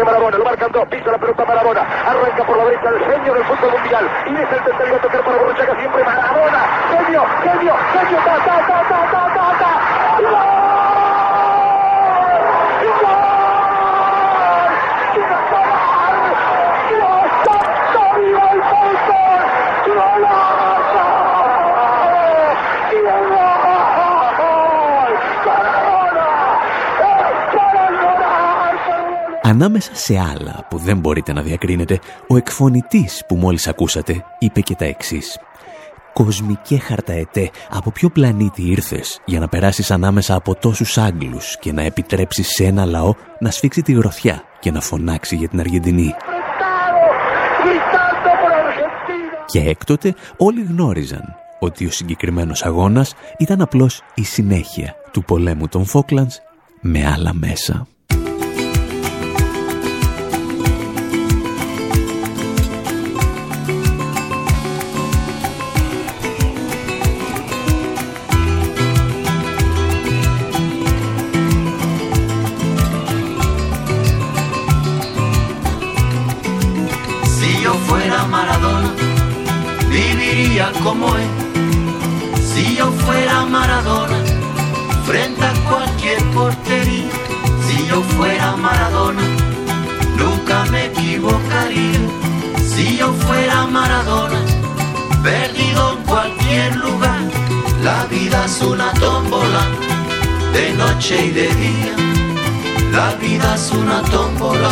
Ahí 0.10 0.32
lo 0.32 0.44
marcan 0.44 0.72
dos, 0.72 0.88
pisa 0.88 1.12
la 1.12 1.20
pelota 1.20 1.46
Maradona, 1.46 1.82
arranca 1.82 2.44
por 2.44 2.58
la 2.58 2.66
derecha 2.66 2.90
el 2.90 3.00
genio 3.00 3.34
del 3.36 3.44
fútbol 3.46 3.72
mundial, 3.74 4.10
y 4.26 4.34
es 4.34 4.52
el 4.52 4.64
tercero 4.64 4.96
a 4.96 5.02
tocar 5.02 5.24
para 5.24 5.38
Borruchaga 5.38 5.76
siempre 5.76 6.04
Maradona, 6.04 6.60
genio, 6.90 7.26
genio, 7.44 7.76
genio, 7.94 8.18
ta, 8.26 8.38
ta, 8.44 8.68
ta, 8.68 8.88
ta, 8.90 10.59
Ανάμεσα 29.50 29.96
σε 29.96 30.20
άλλα 30.20 30.66
που 30.70 30.78
δεν 30.78 30.98
μπορείτε 30.98 31.34
να 31.34 31.42
διακρίνετε, 31.42 32.00
ο 32.28 32.38
εκφωνητής 32.38 33.24
που 33.28 33.36
μόλις 33.36 33.68
ακούσατε 33.68 34.26
είπε 34.40 34.62
και 34.62 34.76
τα 34.76 34.86
εξής. 34.86 35.40
«Κοσμικέ 36.14 36.78
χαρταετέ, 36.80 37.50
από 37.70 37.92
ποιο 37.92 38.10
πλανήτη 38.10 38.62
ήρθες 38.62 39.22
για 39.26 39.40
να 39.40 39.48
περάσεις 39.48 39.92
ανάμεσα 39.92 40.36
από 40.36 40.56
τόσους 40.56 40.98
Άγγλους 40.98 41.58
και 41.60 41.72
να 41.72 41.82
επιτρέψεις 41.82 42.48
σε 42.48 42.64
ένα 42.64 42.86
λαό 42.86 43.14
να 43.40 43.52
σφίξει 43.52 43.82
τη 43.82 43.92
γροθιά 43.92 44.44
και 44.60 44.72
να 44.72 44.82
φωνάξει 44.82 45.36
για 45.36 45.48
την 45.48 45.60
Αργεντινή». 45.60 46.14
Gritando 47.64 48.32
por 48.42 48.52
Argentina. 48.52 49.46
Και 49.46 49.60
έκτοτε 49.60 50.14
όλοι 50.38 50.62
γνώριζαν 50.62 51.36
ότι 51.60 51.86
ο 51.86 51.92
συγκεκριμένος 51.92 52.64
αγώνας 52.64 53.14
ήταν 53.38 53.62
απλώς 53.62 54.02
η 54.14 54.24
συνέχεια 54.24 54.96
του 55.12 55.24
πολέμου 55.24 55.68
των 55.68 55.86
Φόκλαντς 55.86 56.42
με 56.82 57.08
άλλα 57.08 57.34
μέσα. 57.34 57.88
Yo 93.00 93.14
fuera 93.14 93.66
Maradona, 93.66 94.42
perdido 95.24 95.94
en 95.94 96.04
cualquier 96.04 96.76
lugar. 96.76 97.22
La 97.82 98.04
vida 98.06 98.44
es 98.46 98.62
una 98.62 98.92
tómbola, 98.94 99.64
de 100.52 100.74
noche 100.74 101.28
y 101.28 101.30
de 101.32 101.48
día. 101.64 101.94
La 102.92 103.16
vida 103.16 103.56
es 103.56 103.72
una 103.72 104.02
tómbola, 104.04 104.72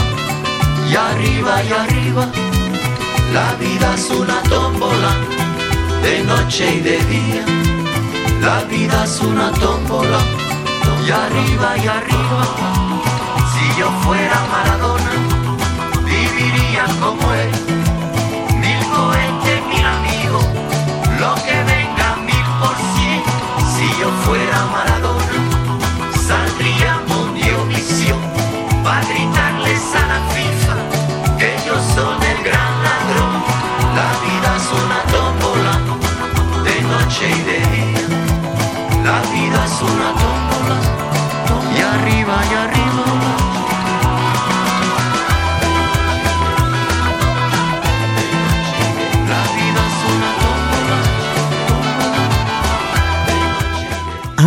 y 0.90 0.96
arriba 0.96 1.64
y 1.64 1.72
arriba. 1.72 2.28
La 3.34 3.54
vida 3.62 3.96
es 3.96 4.10
una 4.10 4.42
tómbola, 4.44 5.12
de 6.04 6.24
noche 6.24 6.76
y 6.76 6.80
de 6.82 6.98
día. 7.16 7.46
La 8.42 8.60
vida 8.66 9.06
es 9.06 9.22
una 9.22 9.52
tómbola, 9.54 10.20
y 11.06 11.12
arriba 11.12 11.78
y 11.78 11.88
arriba. 11.88 12.44
Si 13.54 13.80
yo 13.80 13.90
fuera 14.04 14.38
Maradona, 14.52 15.12
viviría 16.04 16.86
como 17.00 17.34
él. 17.34 17.87
Fuera 24.24 24.66
Maradona, 24.72 25.17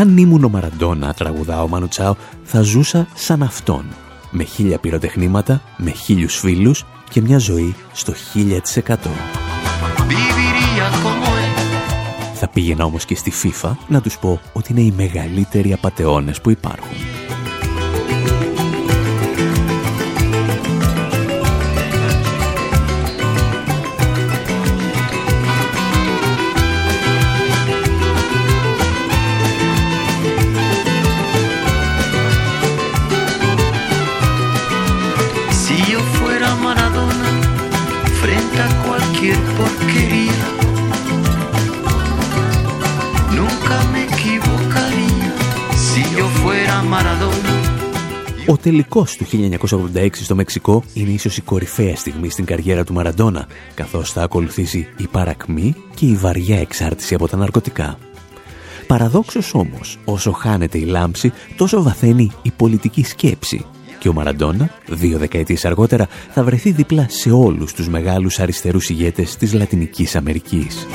Αν 0.00 0.16
ήμουν 0.16 0.45
ο 0.45 0.49
Μαραντόνα, 0.49 1.14
τραγουδά 1.14 1.62
ο 1.62 1.69
Μανουτσάο, 1.69 2.14
θα 2.42 2.61
ζούσα 2.61 3.09
σαν 3.14 3.42
αυτόν. 3.42 3.85
Με 4.30 4.45
χίλια 4.45 4.78
πυροτεχνήματα, 4.78 5.62
με 5.76 5.90
χίλιους 5.90 6.38
φίλους 6.38 6.87
και 7.11 7.21
μια 7.21 7.38
ζωή 7.38 7.75
στο 7.92 8.12
χίλια 8.12 8.61
της 8.61 8.76
εκατό. 8.76 9.11
Θα 12.35 12.49
πήγαινα 12.49 12.85
όμως 12.85 13.04
και 13.04 13.14
στη 13.14 13.33
FIFA 13.42 13.71
να 13.88 14.00
τους 14.00 14.19
πω 14.19 14.40
ότι 14.52 14.73
είναι 14.73 14.80
οι 14.80 14.92
μεγαλύτεροι 14.97 15.73
απατεώνες 15.73 16.40
που 16.40 16.50
υπάρχουν. 16.50 17.20
Ο 48.50 48.57
τελικός 48.57 49.16
του 49.16 49.26
1986 49.95 50.09
στο 50.12 50.35
Μεξικό 50.35 50.83
είναι 50.95 51.11
ίσως 51.11 51.37
η 51.37 51.40
κορυφαία 51.40 51.97
στιγμή 51.97 52.28
στην 52.28 52.45
καριέρα 52.45 52.85
του 52.85 52.92
Μαραντόνα, 52.92 53.47
καθώς 53.75 54.12
θα 54.12 54.23
ακολουθήσει 54.23 54.88
η 54.97 55.07
παρακμή 55.07 55.75
και 55.95 56.07
η 56.07 56.14
βαριά 56.14 56.61
εξάρτηση 56.61 57.14
από 57.14 57.28
τα 57.28 57.37
ναρκωτικά. 57.37 57.99
Παραδόξως 58.87 59.54
όμως, 59.54 59.99
όσο 60.04 60.33
χάνεται 60.33 60.78
η 60.78 60.85
λάμψη, 60.85 61.33
τόσο 61.57 61.83
βαθαίνει 61.83 62.30
η 62.42 62.50
πολιτική 62.50 63.04
σκέψη 63.04 63.64
και 63.99 64.09
ο 64.09 64.12
Μαραντόνα, 64.12 64.71
δύο 64.88 65.19
δεκαετίες 65.19 65.64
αργότερα, 65.64 66.09
θα 66.30 66.45
βρεθεί 66.45 66.71
δίπλα 66.71 67.07
σε 67.09 67.30
όλους 67.30 67.73
τους 67.73 67.88
μεγάλους 67.88 68.38
αριστερούς 68.38 68.88
ηγέτες 68.88 69.37
της 69.37 69.52
Λατινικής 69.52 70.16
Αμερικής. 70.16 70.87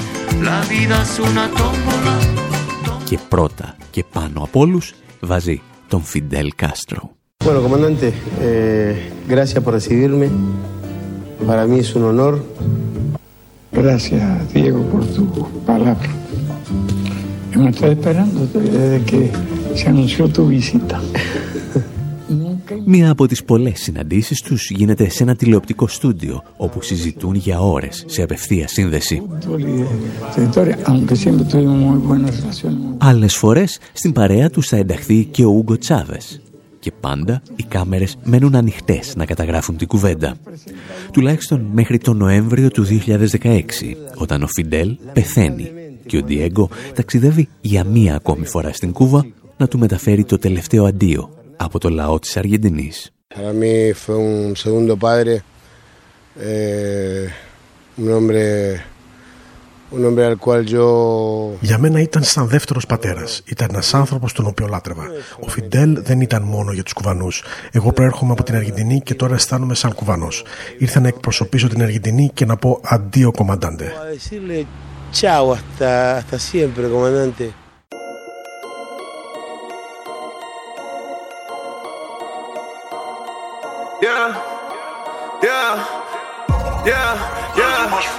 Και 3.04 3.20
πρώτα 3.30 3.76
και 3.90 4.04
πάνω 4.12 4.44
από 4.44 4.60
όλους 4.60 4.94
βάζει 5.20 5.62
τον 5.88 6.04
Φιντέλ 6.04 6.52
Κάστρο. 6.56 7.15
Bueno, 7.44 7.62
comandante, 7.62 8.12
eh, 8.42 9.10
gracias 9.28 9.64
por 9.64 9.74
recibirme. 9.74 10.30
Para 11.46 11.68
mí 11.68 11.80
es 11.80 11.96
un 11.96 12.04
honor. 12.04 12.44
Gracias, 13.72 14.54
Diego, 14.54 14.82
por 14.92 15.06
tu 15.06 15.26
palabra. 15.66 16.10
Hemos 17.52 17.70
estado 17.70 17.92
esperándote 17.92 18.60
desde 18.60 19.06
que 19.06 19.32
se 19.76 19.88
anunció 19.88 20.28
tu 20.28 20.48
visita. 20.48 21.00
Μία 22.86 23.10
από 23.10 23.28
τις 23.28 23.44
πολλές 23.44 23.80
συναντήσεις 23.80 24.42
τους 24.42 24.70
γίνεται 24.70 25.10
σε 25.10 25.24
ένα 25.24 25.36
τηλεοπτικό 25.36 25.88
στούντιο 25.88 26.44
όπου 26.58 26.82
συζητούν 26.82 27.36
για 27.36 27.60
ώρες 27.60 28.04
σε 28.08 28.22
απευθεία 28.22 28.68
σύνδεση. 28.68 29.22
Άλλες 32.98 33.36
φορές 33.36 33.80
στην 33.94 34.12
παρέα 34.12 34.50
τους 34.50 34.68
θα 34.68 34.78
ενταχθεί 34.78 35.26
και 35.26 35.46
ο 35.46 35.50
Ούγκο 35.50 35.78
Τσάβες, 35.78 36.42
και 36.86 36.92
πάντα 37.00 37.42
οι 37.56 37.64
κάμερες 37.64 38.18
μένουν 38.24 38.56
ανοιχτές 38.56 39.16
να 39.16 39.26
καταγράφουν 39.26 39.78
την 39.78 39.88
κουβέντα. 39.88 40.36
Τουλάχιστον 41.12 41.70
μέχρι 41.74 41.98
τον 41.98 42.18
Νοέμβριο 42.18 42.70
του 42.70 42.86
2016, 42.86 43.62
όταν 44.16 44.44
ο 44.44 44.48
Φιντέλ 44.48 44.98
πεθαίνει 45.14 45.72
και 46.06 46.18
ο 46.18 46.22
Ντιέγκο 46.24 46.70
ταξιδεύει 46.94 47.48
για 47.62 47.84
μία 47.84 48.16
ακόμη 48.16 48.46
φορά 48.46 48.74
στην 48.74 48.92
Κούβα 48.92 49.26
να 49.58 49.68
του 49.68 49.80
μεταφέρει 49.80 50.24
το 50.24 50.38
τελευταίο 50.38 50.86
αντίο 50.86 51.30
από 51.58 51.80
το 51.80 51.90
λαό 51.90 52.20
της 52.20 52.38
Αργεντινής. 52.38 53.10
Para 53.36 53.54
για 61.60 61.78
μένα 61.78 62.00
ήταν 62.00 62.24
σαν 62.24 62.48
δεύτερος 62.48 62.86
πατέρας. 62.86 63.42
Ήταν 63.46 63.68
ένας 63.72 63.94
άνθρωπος 63.94 64.34
τον 64.34 64.48
οποίο 64.48 64.68
λάτρευα. 64.68 65.04
Ο 65.40 65.50
Φιντέλ 65.50 66.02
δεν 66.04 66.22
ήταν 66.22 66.44
μόνο 66.44 66.72
για 66.72 66.84
τους 66.84 66.94
Κουβανούς. 66.94 67.44
Εγώ 67.72 67.92
προέρχομαι 67.92 68.32
από 68.32 68.44
την 68.44 68.56
Αργεντινή 68.56 69.02
και 69.02 69.16
τώρα 69.16 69.34
αισθάνομαι 69.34 69.76
σαν 69.76 69.94
Κουβανός. 69.94 70.44
Ήρθα 70.78 71.00
να 71.00 71.08
εκπροσωπήσω 71.08 71.68
την 71.68 71.82
Αργεντινή 71.82 72.32
και 72.34 72.46
να 72.46 72.56
πω 72.56 72.80
αντίο 72.84 73.32
κομμαντάντε. 73.32 73.94
Yeah, 84.06 84.30
yeah, 85.46 85.74
yeah, 86.90 87.65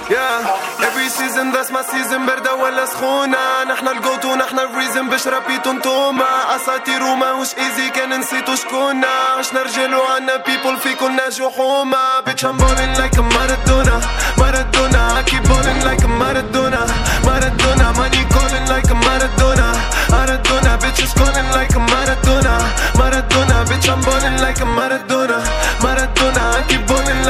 yeah. 0.09 0.87
Every 0.87 1.09
season 1.09 1.51
that's 1.51 1.71
my 1.71 1.83
season. 1.91 2.25
بردة 2.25 2.53
ولا 2.55 2.85
سخونة. 2.85 3.63
نحنا 3.69 3.91
الجوت 3.91 4.25
ونحنا 4.25 4.63
الريزن 4.63 5.09
باش 5.09 5.27
رابيتو 5.27 5.71
نتوما 5.71 6.55
أساطير 6.55 7.03
وماهوش 7.03 7.55
ايزي 7.57 7.89
كان 7.89 8.19
نسيتو 8.19 8.55
شكونا. 8.55 9.07
عشنا 9.39 9.61
رجال 9.61 9.95
وعنا 9.95 10.35
بيبول 10.35 10.77
في 10.77 10.95
كلنا 10.95 11.29
جحومة. 11.29 12.19
بيتش 12.25 12.45
I'm 12.45 12.57
ballin' 12.57 12.95
like 12.99 13.19
مارادونا 13.19 14.01
مارادونا 14.37 15.19
I 15.19 15.29
keep 15.29 15.43
ballin' 15.49 15.81
like 15.87 16.05
مارادونا 16.05 16.81
مارادونا 17.25 17.93
money 17.99 18.23
callin' 18.33 18.67
like 18.71 18.91
مارادونا 19.05 19.67
مارادونا 20.09 20.79
bitch 20.81 21.01
is 21.03 21.13
callin' 21.19 21.49
like 21.57 21.77
مارادونا 21.77 22.55
مارادونا 22.99 23.65
bitch 23.69 23.87
I'm 23.89 24.01
ballin' 24.07 24.37
like 24.45 24.61
مارادونا 24.63 25.43
مارادونا 25.83 26.16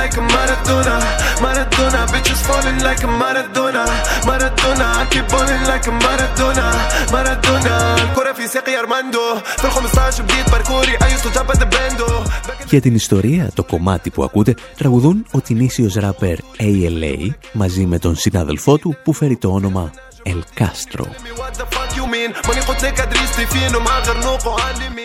like 0.06 0.16
a 0.20 0.22
Maradona 0.34 0.96
Maradona 1.44 2.00
bitch 2.12 2.30
is 2.34 2.40
falling 2.46 2.78
like 2.86 3.02
a 3.08 3.10
Maradona 3.20 3.62
Maradona, 3.62 3.84
Maradona 4.28 4.86
I 5.02 5.20
balling 5.30 5.64
like 5.70 5.86
a 5.90 5.94
Maradona 6.04 6.66
Maradona 7.14 7.74
الكرة 8.02 8.32
في 8.32 8.46
ساقي 8.46 8.72
Armando 8.76 9.44
في 9.58 9.64
ال 9.64 9.70
15 9.70 10.24
بديت 10.24 10.50
باركوري 10.50 10.92
I 11.00 11.08
used 11.14 11.24
to 11.24 11.38
jump 11.38 11.50
at 11.50 11.58
the 11.58 11.66
bando 11.66 12.30
Για 12.68 12.80
την 12.80 12.94
ιστορία, 12.94 13.50
το 13.54 13.64
κομμάτι 13.64 14.10
που 14.10 14.24
ακούτε, 14.24 14.54
τραγουδούν 14.76 15.26
ο 15.30 15.40
τινήσιος 15.40 15.94
ράπερ 15.94 16.38
ALA 16.58 17.28
μαζί 17.52 17.86
με 17.86 17.98
τον 17.98 18.16
συνάδελφό 18.16 18.78
του 18.78 18.96
που 19.04 19.12
φέρει 19.12 19.36
το 19.36 19.48
όνομα 19.48 19.90
El 20.23 20.41
Castro. 20.59 21.05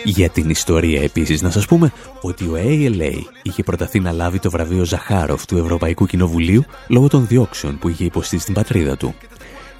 Για 0.03 0.29
την 0.29 0.49
ιστορία 0.49 1.01
επίσης 1.01 1.41
να 1.41 1.49
σας 1.49 1.65
πούμε 1.65 1.91
ότι 2.21 2.43
ο 2.43 2.53
ALA 2.55 3.13
είχε 3.43 3.63
προταθεί 3.63 3.99
να 3.99 4.11
λάβει 4.11 4.39
το 4.39 4.49
βραβείο 4.49 4.83
Ζαχάροφ 4.83 5.45
του 5.45 5.57
Ευρωπαϊκού 5.57 6.05
Κοινοβουλίου 6.05 6.65
λόγω 6.87 7.07
των 7.07 7.27
διώξεων 7.27 7.77
που 7.77 7.89
είχε 7.89 8.03
υποστεί 8.03 8.39
στην 8.39 8.53
πατρίδα 8.53 8.97
του. 8.97 9.15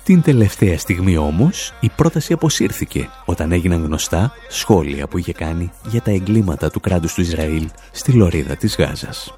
Την 0.04 0.22
τελευταία 0.22 0.78
στιγμή 0.78 1.17
όμως 1.17 1.74
η 1.80 1.89
πρόταση 1.96 2.34
αποσύρθηκε 2.34 3.10
όταν 3.26 3.52
έγιναν 3.52 3.84
γνωστά 3.84 4.32
σχόλια 4.50 5.08
που 5.08 5.17
είχε 5.17 5.34
κάνει 5.34 5.72
για 5.88 6.02
τα 6.02 6.12
εγκλήματα 6.12 6.69
του 6.69 6.80
κράτους 6.80 7.13
του 7.13 7.22
Ισραήλ 7.22 7.69
στη 7.91 8.12
λωρίδα 8.12 8.56
της 8.56 8.76
Γάζας. 8.76 9.34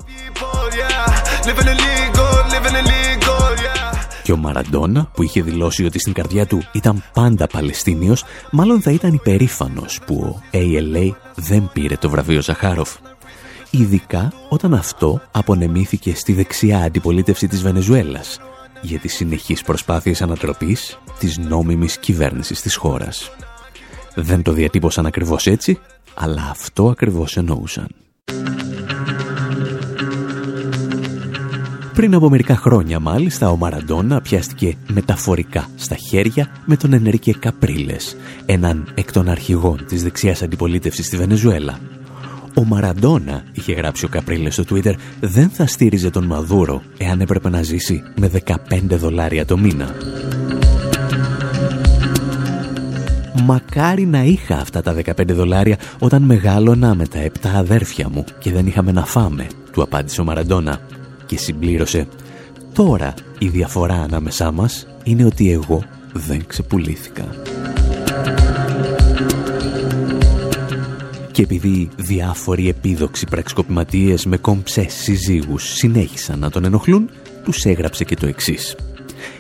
Και 4.26 4.32
ο 4.32 4.38
Μαραντόνα, 4.38 5.10
που 5.14 5.24
είχε 5.24 5.42
δηλώσει 5.42 5.86
ότι 5.86 6.00
στην 6.00 6.14
καρδιά 6.14 6.46
του 6.46 6.62
ήταν 6.72 7.04
πάντα 7.14 7.48
Παλαιστίνιος, 7.48 8.24
μάλλον 8.52 8.82
θα 8.82 8.92
ήταν 8.92 9.14
υπερήφανος 9.14 10.00
που 10.06 10.16
ο 10.16 10.42
ALA 10.52 11.10
δεν 11.36 11.70
πήρε 11.74 11.96
το 11.96 12.10
βραβείο 12.10 12.42
Ζαχάροφ. 12.42 12.96
Ειδικά 13.70 14.34
όταν 14.50 14.74
αυτό 14.74 15.22
απονεμήθηκε 15.32 16.16
στη 16.16 16.34
δεξιά 16.34 16.80
αντιπολίτευση 16.80 17.48
της 17.48 17.62
Βενεζουέλας 17.62 18.40
για 18.82 19.00
τις 19.00 19.14
συνεχείς 19.14 19.62
προσπάθειες 19.62 20.22
ανατροπής 20.22 21.00
της 21.20 21.38
νόμιμης 21.38 21.98
κυβέρνησης 21.98 22.62
της 22.62 22.76
χώρας. 22.76 23.32
Δεν 24.16 24.42
το 24.42 24.52
διατύπωσαν 24.52 25.06
ακριβώς 25.06 25.48
έτσι, 25.48 25.80
αλλά 26.14 26.48
αυτό 26.52 26.90
ακριβώς 26.90 27.38
εννοούσαν. 27.38 27.88
Πριν 31.96 32.14
από 32.14 32.30
μερικά 32.30 32.56
χρόνια 32.56 33.00
μάλιστα 33.00 33.50
ο 33.50 33.56
Μαραντόνα 33.56 34.22
πιάστηκε 34.22 34.78
μεταφορικά 34.88 35.68
στα 35.76 35.96
χέρια 35.96 36.48
με 36.66 36.78
τον 36.78 36.94
Ενερικέ 36.94 37.34
Καπρίλες, 37.34 38.18
έναν 38.46 38.92
εκ 38.96 39.12
των 39.12 39.30
αρχηγών 39.30 39.86
της 39.88 40.04
δεξιάς 40.04 40.42
αντιπολίτευσης 40.42 41.06
στη 41.06 41.18
Βενεζουέλα. 41.18 41.80
Ο 42.56 42.64
Μαραντόνα, 42.64 43.44
είχε 43.52 43.74
γράψει 43.74 44.06
ο 44.06 44.08
Καπρίλες 44.08 44.54
στο 44.54 44.64
Twitter, 44.70 44.94
δεν 45.20 45.50
θα 45.50 45.66
στήριζε 45.68 46.10
τον 46.10 46.26
Μαδούρο 46.26 46.82
εάν 46.98 47.22
έπρεπε 47.22 47.50
να 47.50 47.62
ζήσει 47.62 48.04
με 48.16 48.32
15 48.46 48.98
δολάρια 48.98 49.46
το 49.46 49.58
μήνα. 49.58 49.96
Μακάρι 53.44 54.06
να 54.06 54.24
είχα 54.24 54.58
αυτά 54.58 54.82
τα 54.82 54.96
15 55.06 55.12
δολάρια 55.28 55.78
όταν 56.00 56.22
μεγάλωνα 56.22 56.96
με 56.96 57.08
τα 57.08 57.20
7 57.24 57.30
αδέρφια 57.56 58.10
μου 58.10 58.24
και 58.40 58.52
δεν 58.52 58.68
είχαμε 58.68 58.92
να 58.92 59.06
φάμε, 59.06 59.48
του 59.72 59.82
απάντησε 59.82 60.22
ο 60.22 60.24
Μαραντόνα 60.24 60.80
και 61.26 61.38
συμπλήρωσε 61.38 62.08
«Τώρα 62.74 63.14
η 63.40 63.48
διαφορά 63.48 63.94
ανάμεσά 63.94 64.52
μας 64.52 64.88
είναι 65.04 65.26
ότι 65.26 65.52
εγώ 65.52 65.84
δεν 66.14 66.46
ξεπουλήθηκα». 66.48 67.26
Και 71.32 71.42
επειδή 71.42 71.90
διάφοροι 71.96 72.70
επίδοξοι 72.70 73.26
πραξικοπηματίες 73.26 74.26
με 74.26 74.38
κομψές 74.38 74.94
συζύγους 74.94 75.74
συνέχισαν 75.74 76.40
να 76.40 76.50
τον 76.50 76.66
ενοχλούν, 76.66 77.10
τους 77.44 77.66
έγραψε 77.66 78.04
και 78.04 78.16
το 78.16 78.28
εξής. 78.28 78.76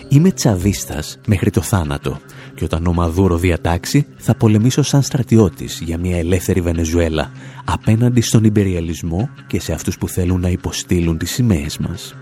«Είμαι 0.09 0.31
τσαβίστας 0.31 1.17
μέχρι 1.27 1.49
το 1.49 1.61
θάνατο 1.61 2.19
και 2.55 2.63
όταν 2.63 2.87
ο 2.87 2.93
Μαδούρο 2.93 3.37
διατάξει 3.37 4.05
θα 4.17 4.35
πολεμήσω 4.35 4.81
σαν 4.81 5.01
στρατιώτης 5.01 5.81
για 5.85 5.97
μια 5.97 6.17
ελεύθερη 6.17 6.61
Βενεζουέλα 6.61 7.31
απέναντι 7.65 8.21
στον 8.21 8.43
υπεριαλισμό 8.43 9.29
και 9.47 9.59
σε 9.59 9.73
αυτούς 9.73 9.97
που 9.97 10.09
θέλουν 10.09 10.41
να 10.41 10.49
υποστήλουν 10.49 11.17
τις 11.17 11.31
σημαίες 11.31 11.77
μας. 11.77 12.15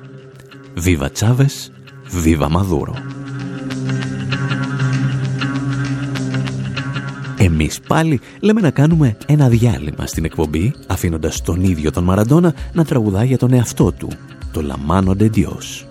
Βίβα 0.76 1.10
Τσάβες, 1.12 1.72
βίβα 2.10 2.50
Μαδούρο. 2.50 2.96
Εμείς 7.38 7.80
πάλι 7.88 8.20
λέμε 8.40 8.62
να 8.62 8.72
κάνουμε 8.72 9.18
ένα 9.26 9.50
διάλειμμα 9.50 10.06
στην 10.06 10.26
εκπομπή, 10.26 10.74
αφήνοντας 10.88 11.42
τον 11.42 11.64
ίδιο 11.64 11.92
τον 11.92 12.04
Μαραντόνα 12.04 12.54
να 12.74 12.86
τραγουδά 12.86 13.24
για 13.24 13.38
τον 13.38 13.54
εαυτό 13.54 13.92
του, 13.92 14.08
το 14.52 14.62
«Λαμάνο 14.62 15.16
Ντεντιός». 15.16 15.88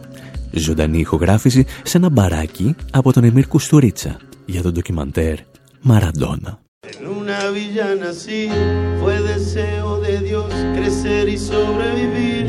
Ζωντανή 0.51 0.99
ηχογράφηση 0.99 1.65
σε 1.84 1.97
ένα 1.97 2.10
μπαράκι 2.10 2.75
από 2.91 3.13
τον 3.13 3.23
Εμίρ 3.23 3.47
Κουστουρίτσα 3.47 4.17
για 4.45 4.62
το 4.62 4.71
ντοκιμαντέρ 4.71 5.36
«Μαραντόνα». 5.82 6.60
En 6.99 7.06
una 7.21 7.41
villa 7.58 7.88
nací, 8.03 8.41
fue 8.99 9.15
deseo 9.34 9.89
de 10.06 10.13
Dios 10.30 10.49
crecer 10.75 11.25
y 11.36 11.38
sobrevivir 11.38 12.45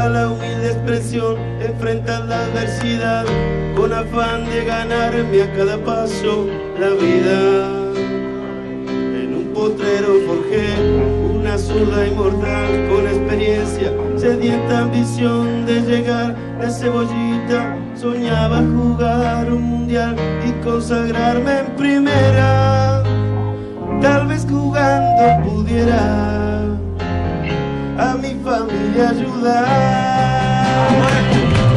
a 0.00 0.02
la 0.14 0.22
humilde 0.30 0.68
expresión, 0.74 1.34
enfrentar 1.70 2.20
la 2.30 2.38
adversidad 2.46 3.24
con 3.76 3.90
afán 4.02 4.40
de 4.52 4.60
ganarme 4.72 5.38
a 5.46 5.48
cada 5.56 5.76
paso 5.90 6.32
la 6.82 6.90
vida. 7.02 7.78
potrero 9.58 10.20
forjé 10.26 10.68
una 11.34 11.58
zurda 11.58 12.06
inmortal 12.06 12.88
con 12.90 13.02
experiencia, 13.06 13.21
sedienta 14.23 14.79
ambición 14.79 15.65
de 15.65 15.81
llegar 15.81 16.33
de 16.59 16.71
cebollita. 16.71 17.75
Soñaba 17.93 18.59
jugar 18.59 19.51
un 19.51 19.63
mundial 19.63 20.15
y 20.47 20.51
consagrarme 20.63 21.59
en 21.59 21.67
primera. 21.75 23.03
Tal 24.01 24.27
vez 24.27 24.47
jugando 24.49 25.23
pudiera 25.43 26.03
a 28.05 28.15
mi 28.23 28.33
familia 28.47 29.09
ayudar. 29.09 29.65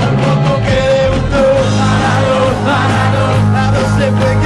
Tampoco 0.03 0.51
que 0.67 0.79
debutó, 0.95 1.45
parado, 1.81 2.37
parado, 2.69 3.25
a 3.61 3.65
dos 3.75 3.89
se 3.99 4.07
fue 4.19 4.31
que 4.43 4.46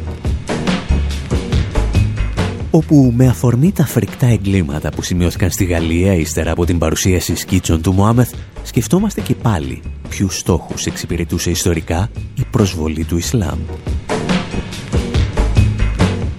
όπου 2.71 3.13
με 3.15 3.27
αφορμή 3.27 3.71
τα 3.71 3.85
φρικτά 3.85 4.27
εγκλήματα 4.27 4.89
που 4.89 5.01
σημειώθηκαν 5.01 5.51
στη 5.51 5.65
Γαλλία 5.65 6.13
ύστερα 6.13 6.51
από 6.51 6.65
την 6.65 6.77
παρουσίαση 6.77 7.35
σκίτσων 7.35 7.81
του 7.81 7.93
Μωάμεθ, 7.93 8.33
σκεφτόμαστε 8.63 9.21
και 9.21 9.35
πάλι 9.35 9.81
ποιους 10.09 10.37
στόχους 10.37 10.85
εξυπηρετούσε 10.85 11.49
ιστορικά 11.49 12.09
η 12.35 12.45
προσβολή 12.51 13.03
του 13.03 13.17
Ισλάμ. 13.17 13.59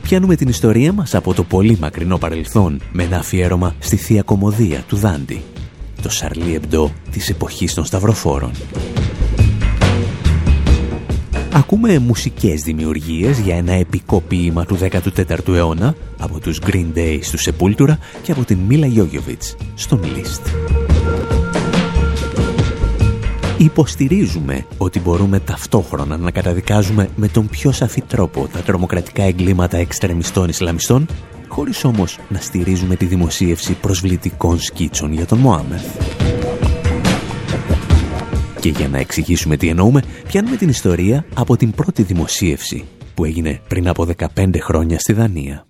Πιάνουμε 0.03 0.37
την 0.37 0.49
ιστορία 0.49 0.93
μας 0.93 1.15
από 1.15 1.35
το 1.35 1.45
πολύ 1.45 1.79
μακρινό 1.81 2.19
παρελθόν 2.19 2.81
με 2.93 3.03
ένα 3.03 3.17
αφιέρωμα 3.17 3.75
στη 3.79 3.97
Θεία 3.97 4.23
Κομμωδία 4.23 4.85
του 4.89 4.97
Δάντη, 4.97 5.43
το 6.03 6.11
Σαρλί 6.11 6.55
Εμπντό 6.55 6.93
της 7.11 7.29
εποχής 7.29 7.75
των 7.75 7.85
Σταυροφόρων. 7.85 8.51
Ακούμε 11.55 11.99
μουσικές 11.99 12.63
δημιουργίες 12.63 13.39
για 13.39 13.57
ένα 13.57 13.73
επικό 13.73 14.21
ποίημα 14.21 14.65
του 14.65 14.79
14ου 14.79 15.55
αιώνα 15.55 15.95
από 16.19 16.41
τους 16.41 16.61
Green 16.67 16.87
Day 16.95 17.19
του 17.31 17.39
Sepultura 17.39 17.97
και 18.23 18.33
από 18.33 18.45
την 18.45 18.59
Μίλα 18.59 18.87
Γιόγιοβιτς 18.87 19.57
στον 19.75 20.01
List. 20.03 20.41
Υποστηρίζουμε 23.59 24.67
ότι 24.79 25.01
μπορούμε 25.01 25.41
ταυτόχρονα 25.41 26.17
να 26.17 26.31
καταδικάζουμε 26.31 27.09
με 27.17 27.29
τον 27.29 27.49
πιο 27.49 27.73
σαφή 27.73 28.01
τρόπο 28.01 28.49
τα 28.53 28.59
τρομοκρατικά 28.59 29.23
εγκλήματα 29.23 29.77
εξτρεμιστών 29.77 30.49
Ισλαμιστών 30.49 31.07
χωρίς 31.49 31.85
όμως 31.85 32.19
να 32.29 32.41
στηρίζουμε 32.41 32.97
τη 32.97 33.05
δημοσίευση 33.05 33.73
προσβλητικών 33.73 34.61
σκίτσων 34.61 35.13
για 35.13 35.27
τον 35.27 35.39
Μωάμεθ. 35.39 35.87
Και 38.63 38.69
για 38.69 38.89
να 38.89 38.99
εξηγήσουμε 38.99 39.57
τι 39.57 39.69
εννοούμε, 39.69 40.03
πιάνουμε 40.27 40.57
την 40.57 40.69
ιστορία 40.69 41.25
από 41.35 41.57
την 41.57 41.71
πρώτη 41.71 42.03
δημοσίευση 42.03 42.85
που 43.15 43.25
έγινε 43.25 43.61
πριν 43.69 43.89
από 43.89 44.07
15 44.35 44.59
χρόνια 44.61 44.99
στη 44.99 45.13
Δανία. 45.13 45.67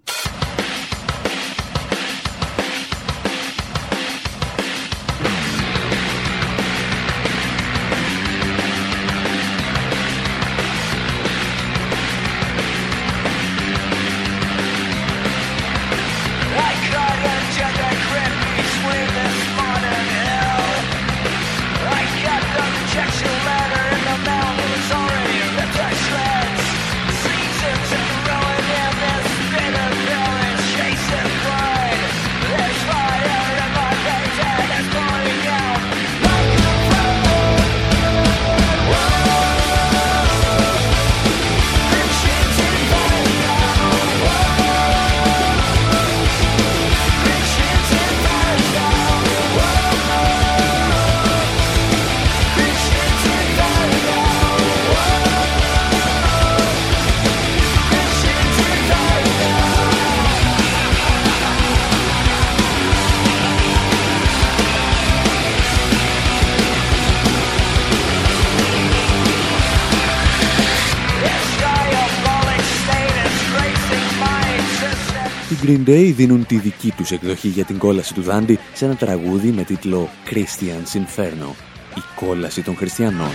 Green 75.73 75.89
Day 75.89 76.13
δίνουν 76.17 76.47
τη 76.47 76.59
δική 76.59 76.93
τους 76.97 77.11
εκδοχή 77.11 77.49
για 77.49 77.65
την 77.65 77.79
κόλαση 77.79 78.15
του 78.15 78.23
Δάντη 78.23 78.59
σε 78.75 78.85
ένα 78.85 78.95
τραγούδι 78.95 79.51
με 79.51 79.63
τίτλο 79.63 80.09
Christian's 80.31 80.97
Inferno, 80.97 81.55
η 81.97 82.25
κόλαση 82.25 82.63
των 82.63 82.77
χριστιανών. 82.77 83.31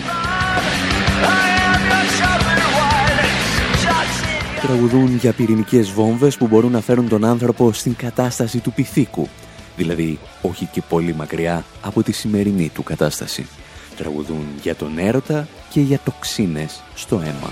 Τραγουδούν 4.61 5.15
για 5.15 5.33
πυρηνικές 5.33 5.91
βόμβες 5.91 6.37
που 6.37 6.47
μπορούν 6.47 6.71
να 6.71 6.81
φέρουν 6.81 7.07
τον 7.09 7.25
άνθρωπο 7.25 7.71
στην 7.73 7.95
κατάσταση 7.95 8.59
του 8.59 8.73
πυθίκου, 8.73 9.27
δηλαδή 9.77 10.19
όχι 10.41 10.65
και 10.65 10.81
πολύ 10.89 11.13
μακριά 11.13 11.65
από 11.81 12.03
τη 12.03 12.11
σημερινή 12.11 12.71
του 12.73 12.83
κατάσταση. 12.83 13.45
Τραγουδούν 13.97 14.45
για 14.61 14.75
τον 14.75 14.97
έρωτα 14.97 15.47
και 15.69 15.81
για 15.81 15.99
τοξίνες 16.03 16.83
στο 16.95 17.15
αίμα. 17.15 17.51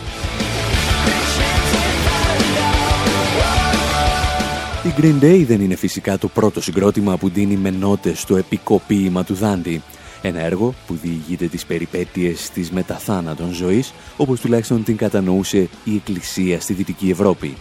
Η 4.85 4.93
Green 4.97 5.23
Day 5.23 5.43
δεν 5.47 5.61
είναι 5.61 5.75
φυσικά 5.75 6.17
το 6.17 6.27
πρώτο 6.27 6.61
συγκρότημα 6.61 7.17
που 7.17 7.29
δίνει 7.29 7.55
με 7.55 7.69
νότες 7.69 8.19
στο 8.19 8.35
επικό 8.35 8.81
ποίημα 8.87 9.23
του 9.23 9.33
Δάντη. 9.33 9.81
Ένα 10.21 10.39
έργο 10.39 10.73
που 10.87 10.97
διηγείται 11.01 11.45
τις 11.45 11.65
περιπέτειες 11.65 12.49
της 12.49 12.71
μεταθάνατον 12.71 13.53
ζωής, 13.53 13.93
όπως 14.17 14.39
τουλάχιστον 14.39 14.83
την 14.83 14.97
κατανοούσε 14.97 15.69
η 15.83 15.95
Εκκλησία 15.95 16.59
στη 16.59 16.73
Δυτική 16.73 17.09
Ευρώπη. 17.09 17.53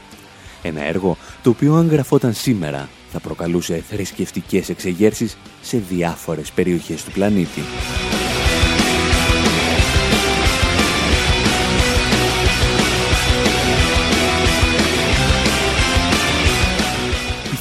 Ένα 0.62 0.82
έργο 0.82 1.16
το 1.42 1.50
οποίο 1.50 1.74
αν 1.74 1.88
γραφόταν 1.88 2.32
σήμερα 2.34 2.88
θα 3.12 3.20
προκαλούσε 3.20 3.82
θρησκευτικές 3.88 4.68
εξεγέρσεις 4.68 5.36
σε 5.62 5.82
διάφορες 5.88 6.50
περιοχές 6.50 7.04
του 7.04 7.10
πλανήτη. 7.10 7.60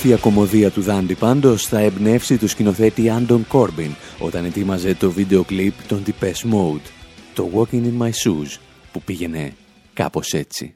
Η 0.03 0.17
κομμωδία 0.21 0.71
του 0.71 0.81
Δάντι 0.81 1.15
πάντως 1.15 1.67
θα 1.67 1.79
εμπνεύσει 1.79 2.37
του 2.37 2.47
σκηνοθέτη 2.47 3.09
Άντων 3.09 3.47
Κόρμπιν 3.47 3.91
όταν 4.19 4.45
ετοίμαζε 4.45 4.95
το 4.95 5.11
βίντεο 5.11 5.43
κλιπ 5.43 5.73
των 5.87 6.03
Depeche 6.05 6.53
Mode, 6.53 6.91
το 7.33 7.49
Walking 7.53 7.83
in 7.83 8.01
My 8.01 8.09
Shoes, 8.09 8.57
που 8.91 9.01
πήγαινε 9.01 9.53
κάπως 9.93 10.33
έτσι. 10.33 10.75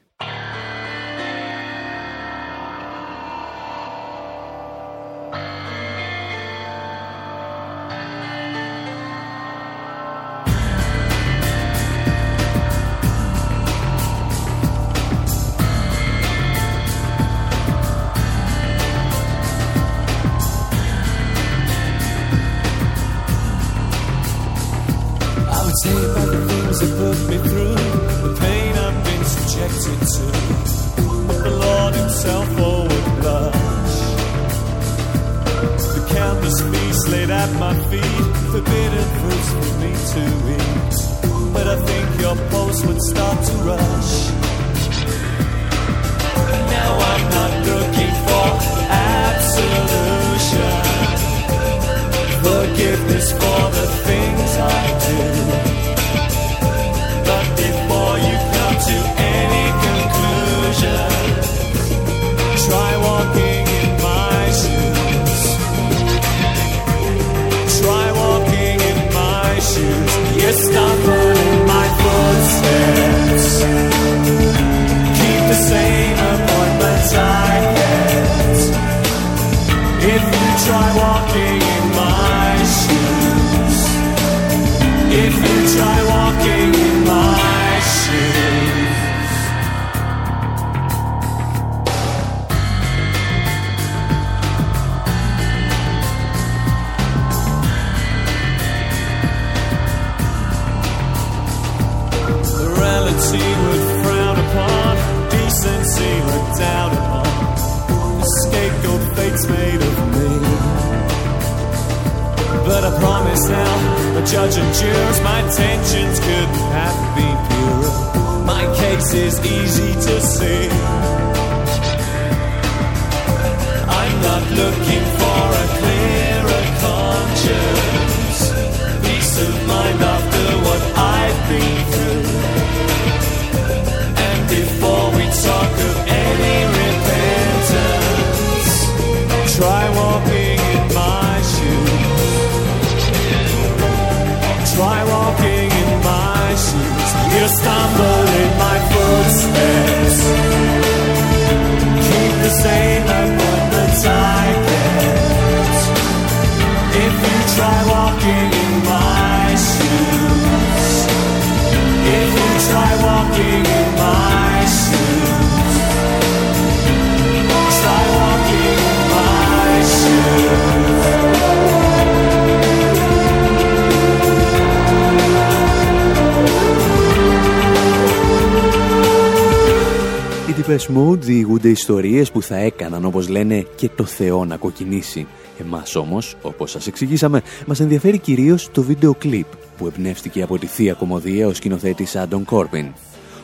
Depeche 180.68 180.96
Mode 180.96 181.18
διηγούνται 181.18 181.68
ιστορίες 181.68 182.30
που 182.30 182.42
θα 182.42 182.56
έκαναν, 182.56 183.04
όπως 183.04 183.28
λένε, 183.28 183.66
και 183.76 183.90
το 183.96 184.04
Θεό 184.04 184.44
να 184.44 184.56
κοκκινήσει. 184.56 185.26
Εμάς 185.60 185.96
όμως, 185.96 186.36
όπως 186.42 186.70
σας 186.70 186.86
εξηγήσαμε, 186.86 187.42
μας 187.66 187.80
ενδιαφέρει 187.80 188.18
κυρίως 188.18 188.70
το 188.70 188.82
βίντεο 188.82 189.14
κλιπ 189.14 189.46
που 189.76 189.86
εμπνεύστηκε 189.86 190.42
από 190.42 190.58
τη 190.58 190.66
θεία 190.66 190.92
κομμωδία 190.92 191.46
ο 191.46 191.54
σκηνοθέτης 191.54 192.16
Άντων 192.16 192.44
Κόρμπιν. 192.44 192.86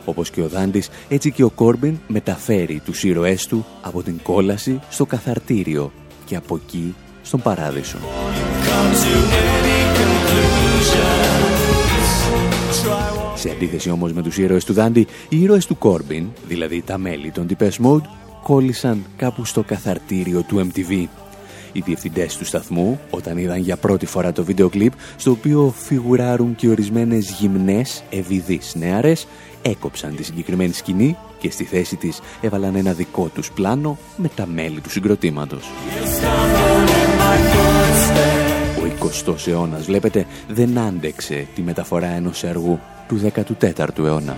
Όπως 0.05 0.31
και 0.31 0.43
ο 0.43 0.49
Δάντης, 0.49 0.89
έτσι 1.09 1.33
και 1.33 1.45
ο 1.45 1.51
Κόρμπιν 1.51 1.99
μεταφέρει 2.07 2.83
τους 2.85 3.05
ήρωές 3.05 3.47
του 3.47 3.67
από 3.83 4.03
την 4.03 4.21
κόλαση 4.23 4.81
στο 4.91 5.07
καθαρτήριο 5.07 5.93
και 6.25 6.37
από 6.37 6.61
εκεί 6.65 6.95
στον 7.23 7.43
παράδεισο. 7.43 7.99
Σε 13.35 13.51
αντίθεση 13.51 13.91
όμως 13.91 14.13
με 14.13 14.23
τους 14.23 14.39
ήρωες 14.39 14.65
του 14.65 14.73
Δάντι, 14.73 15.07
οι 15.29 15.43
ήρωες 15.43 15.67
του 15.67 15.79
Κόρμπιν, 15.79 16.27
δηλαδή 16.49 16.83
τα 16.83 16.99
μέλη 16.99 17.31
των 17.31 17.47
Depeche 17.51 17.87
Mode, 17.87 18.05
κόλλησαν 18.43 19.05
κάπου 19.17 19.45
στο 19.45 19.63
καθαρτήριο 19.63 20.43
του 20.43 20.71
MTV. 20.71 21.07
Οι 21.77 21.81
διευθυντές 21.81 22.37
του 22.37 22.45
σταθμού, 22.45 23.01
όταν 23.11 23.39
είδαν 23.39 23.59
για 23.59 23.77
πρώτη 23.77 24.07
φορά 24.07 24.33
το 24.33 24.45
βίντεο 24.45 24.69
κλιπ, 24.69 24.93
στο 25.17 25.31
οποίο 25.31 25.75
φιγουράρουν 25.77 26.55
και 26.55 26.69
ορισμένες 26.69 27.31
γυμνές, 27.31 28.03
ευηδείς 28.11 28.75
νεαρές, 28.75 29.27
έκοψαν 29.63 30.17
τη 30.17 30.25
συγκεκριμένη 30.25 30.73
σκηνή 30.73 31.17
και 31.39 31.51
στη 31.51 31.65
θέση 31.65 31.97
της 31.97 32.21
έβαλαν 32.41 32.75
ένα 32.75 32.93
δικό 32.93 33.31
τους 33.35 33.51
πλάνο 33.51 33.99
με 34.17 34.31
τα 34.35 34.47
μέλη 34.47 34.81
του 34.81 34.91
συγκροτήματος. 34.91 35.71
Ο 38.79 39.07
20ος 39.27 39.47
αιώνας, 39.47 39.85
βλέπετε, 39.85 40.27
δεν 40.49 40.79
άντεξε 40.79 41.47
τη 41.55 41.63
μεταφορά 41.63 42.07
ενός 42.07 42.45
έργου 42.45 42.81
του 43.09 43.21
14ου 43.35 44.05
αιώνα. 44.05 44.37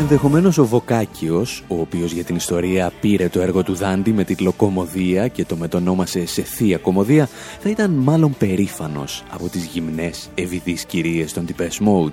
Ενδεχομένως 0.00 0.58
ο 0.58 0.66
Βοκάκιος, 0.66 1.64
ο 1.68 1.80
οποίος 1.80 2.12
για 2.12 2.24
την 2.24 2.36
ιστορία 2.36 2.92
πήρε 3.00 3.28
το 3.28 3.40
έργο 3.40 3.62
του 3.62 3.74
Δάντη 3.74 4.12
με 4.12 4.24
τίτλο 4.24 4.52
«Κομμωδία» 4.52 5.28
και 5.28 5.44
το 5.44 5.56
μετονόμασε 5.56 6.26
σε 6.26 6.42
«Θεία 6.42 6.78
Κομμωδία», 6.78 7.28
θα 7.60 7.70
ήταν 7.70 7.90
μάλλον 7.90 8.34
περήφανος 8.38 9.24
από 9.30 9.48
τις 9.48 9.64
γυμνές 9.64 10.30
ευηδείς 10.34 10.84
κυρίες 10.84 11.32
των 11.32 11.46
Depeche 11.48 11.86
Mode. 11.86 12.12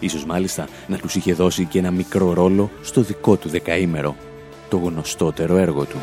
Ίσως 0.00 0.24
μάλιστα 0.24 0.68
να 0.86 0.96
τους 0.96 1.14
είχε 1.14 1.32
δώσει 1.32 1.64
και 1.64 1.78
ένα 1.78 1.90
μικρό 1.90 2.32
ρόλο 2.32 2.70
στο 2.82 3.00
δικό 3.00 3.36
του 3.36 3.48
δεκαήμερο, 3.48 4.16
το 4.68 4.76
γνωστότερο 4.76 5.56
έργο 5.56 5.84
του. 5.84 5.96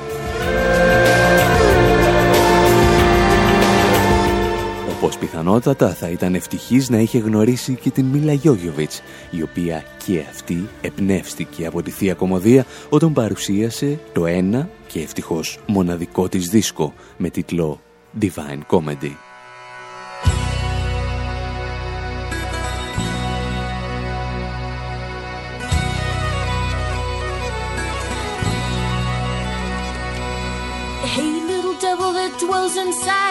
Όπως 4.97 5.17
πιθανότατα 5.17 5.93
θα 5.93 6.09
ήταν 6.09 6.35
ευτυχής 6.35 6.89
να 6.89 6.97
είχε 6.97 7.17
γνωρίσει 7.17 7.75
και 7.75 7.89
την 7.89 8.05
Μίλα 8.05 8.33
Γιώγιοβιτς, 8.33 9.01
η 9.31 9.41
οποία 9.41 9.83
και 10.05 10.23
αυτή 10.29 10.69
εμπνεύστηκε 10.81 11.65
από 11.65 11.81
τη 11.81 11.91
Θεία 11.91 12.13
Κομμωδία 12.13 12.65
όταν 12.89 13.13
παρουσίασε 13.13 13.99
το 14.13 14.25
ένα 14.25 14.69
και 14.87 14.99
ευτυχώς 14.99 15.59
μοναδικό 15.67 16.29
της 16.29 16.49
δίσκο 16.49 16.93
με 17.17 17.29
τίτλο 17.29 17.79
Divine 18.21 18.61
Comedy. 18.69 19.26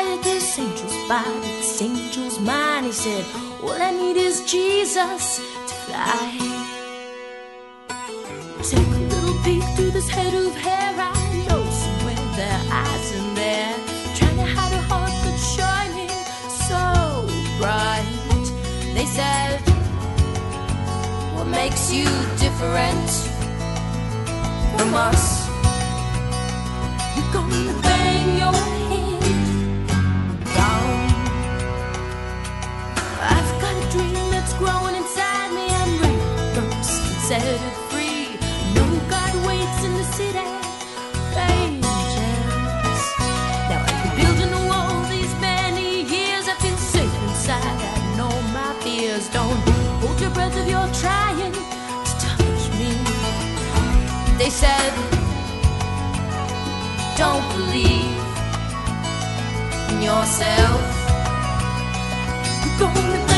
Inside 0.07 0.25
this 0.25 0.59
angel's 0.59 1.09
body, 1.09 1.41
this 1.41 1.83
angel's 1.83 2.39
mind. 2.41 2.87
He 2.87 2.93
said, 2.93 3.25
All 3.63 3.71
I 3.71 3.91
need 3.91 4.17
is 4.17 4.45
Jesus 4.51 5.39
to 5.69 5.75
fly. 5.85 6.39
Take 8.63 8.87
a 8.87 9.01
little 9.13 9.35
peek 9.45 9.63
through 9.77 9.91
this 9.91 10.09
head 10.09 10.35
of 10.35 10.55
hair. 10.55 10.95
I 10.99 11.13
know 11.49 11.63
somewhere 11.65 12.37
there 12.37 12.53
are 12.53 12.67
eyes 12.85 13.13
in 13.19 13.35
there, 13.35 13.75
trying 14.17 14.37
to 14.37 14.45
hide 14.45 14.73
a 14.73 14.83
heart 14.91 15.13
that's 15.25 15.47
shining 15.57 16.15
so 16.69 17.27
bright. 17.59 18.07
They 18.95 19.07
said, 19.07 19.61
What 21.35 21.47
makes 21.47 21.93
you 21.93 22.05
different 22.39 23.11
from 24.77 24.95
us? 24.95 25.47
You're 27.17 27.33
gonna 27.33 27.81
bang 27.83 28.39
your 28.39 28.76
set 37.27 37.43
it 37.43 37.61
free. 37.91 38.39
No 38.77 38.87
God 39.11 39.33
waits 39.49 39.83
in 39.83 39.93
the 40.01 40.07
city. 40.19 40.47
Angels. 41.51 43.05
Now 43.69 43.83
I've 43.83 43.99
been 44.05 44.15
building 44.21 44.53
a 44.61 44.63
wall 44.69 45.03
these 45.11 45.35
many 45.41 46.05
years. 46.15 46.47
I 46.47 46.55
feel 46.63 46.77
safe 46.77 47.15
inside. 47.25 47.79
I 47.95 48.17
know 48.17 48.31
my 48.55 48.71
fears. 48.83 49.29
Don't 49.31 49.59
hold 50.01 50.21
your 50.21 50.31
breath 50.31 50.57
if 50.57 50.69
you're 50.71 50.93
trying 51.05 51.53
to 52.09 52.13
touch 52.27 52.63
me. 52.79 52.93
They 54.39 54.51
said, 54.63 54.93
don't 57.19 57.47
believe 57.57 58.23
in 59.91 59.99
yourself. 60.09 60.81
You're 62.63 62.79
gonna 62.79 63.27
bang 63.27 63.36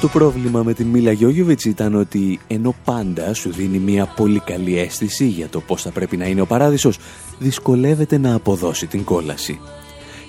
Το 0.00 0.08
πρόβλημα 0.08 0.62
με 0.62 0.74
την 0.74 0.86
Μίλα 0.86 1.12
Γιώγιοβιτς 1.12 1.64
ήταν 1.64 1.94
ότι 1.94 2.40
ενώ 2.46 2.74
πάντα 2.84 3.34
σου 3.34 3.52
δίνει 3.52 3.78
μια 3.78 4.06
πολύ 4.06 4.38
καλή 4.38 4.78
αίσθηση 4.78 5.26
για 5.26 5.48
το 5.48 5.60
πώς 5.60 5.82
θα 5.82 5.90
πρέπει 5.90 6.16
να 6.16 6.26
είναι 6.26 6.40
ο 6.40 6.46
παράδεισος, 6.46 6.98
δυσκολεύεται 7.38 8.18
να 8.18 8.34
αποδώσει 8.34 8.86
την 8.86 9.04
κόλαση. 9.04 9.60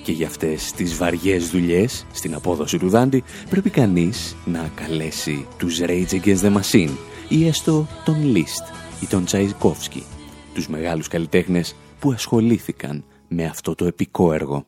Και 0.04 0.12
για 0.12 0.28
αυτές 0.28 0.72
τις 0.72 0.98
βαριές 0.98 1.50
δουλειές, 1.50 2.06
στην 2.12 2.36
απόδοση 2.36 2.78
του 2.78 2.90
Δάντη, 2.90 3.24
πρέπει 3.50 3.70
κανείς 3.70 4.36
να 4.46 4.72
καλέσει 4.76 5.48
τους 5.58 5.80
Rage 5.82 6.12
Against 6.12 6.42
the 6.42 6.54
Machine 6.60 6.92
ή 7.28 7.48
έστω 7.48 7.88
τον 8.06 8.26
Λίστ 8.26 8.64
ή 9.02 9.06
τον 9.06 9.26
Τσαϊκόφσκι, 9.26 10.04
τους 10.54 10.68
μεγάλους 10.68 11.08
καλλιτέχνες 11.08 11.76
που 12.00 12.12
ασχολήθηκαν 12.12 13.04
με 13.28 13.46
αυτό 13.46 13.76
το 13.76 13.86
επικό 13.86 14.34
έργο. 14.34 14.66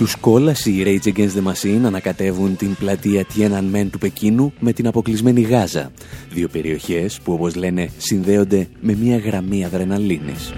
Τους 0.00 0.16
κόλαση 0.16 0.70
οι 0.70 0.82
Rage 0.86 1.08
Against 1.08 1.20
the 1.20 1.52
Machine 1.52 1.80
ανακατεύουν 1.84 2.56
την 2.56 2.74
πλατεία 2.74 3.26
Tiananmen 3.34 3.86
του 3.90 3.98
Πεκίνου 3.98 4.52
με 4.60 4.72
την 4.72 4.86
αποκλεισμένη 4.86 5.40
Γάζα. 5.40 5.92
Δύο 6.32 6.48
περιοχές 6.48 7.20
που 7.20 7.32
όπως 7.32 7.54
λένε 7.54 7.90
συνδέονται 7.98 8.68
με 8.80 8.94
μια 8.94 9.18
γραμμή 9.18 9.64
αδρεναλίνης. 9.64 10.52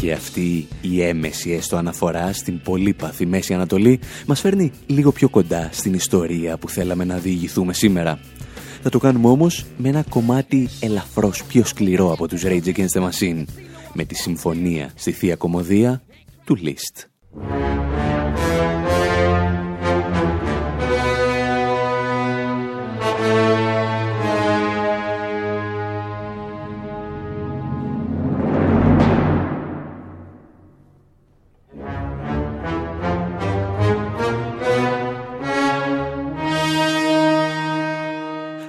Και 0.00 0.12
αυτή 0.12 0.66
η 0.80 1.02
έμεση 1.02 1.50
έστω 1.50 1.76
αναφορά 1.76 2.32
στην 2.32 2.60
πολύπαθη 2.60 3.26
Μέση 3.26 3.54
Ανατολή 3.54 4.00
μας 4.26 4.40
φέρνει 4.40 4.72
λίγο 4.86 5.12
πιο 5.12 5.28
κοντά 5.28 5.68
στην 5.72 5.94
ιστορία 5.94 6.56
που 6.56 6.68
θέλαμε 6.68 7.04
να 7.04 7.16
διηγηθούμε 7.16 7.72
σήμερα. 7.72 8.18
Θα 8.82 8.90
το 8.90 8.98
κάνουμε 8.98 9.28
όμως 9.28 9.66
με 9.76 9.88
ένα 9.88 10.04
κομμάτι 10.08 10.68
ελαφρώς 10.80 11.44
πιο 11.44 11.64
σκληρό 11.64 12.12
από 12.12 12.28
τους 12.28 12.42
Rage 12.44 12.66
Against 12.66 13.00
the 13.00 13.08
Machine 13.08 13.44
με 13.96 14.04
τη 14.04 14.14
συμφωνία 14.14 14.92
στη 14.94 15.12
Θεία 15.12 15.36
Κομμωδία 15.36 16.02
του 16.44 16.54
Λίστ. 16.54 16.98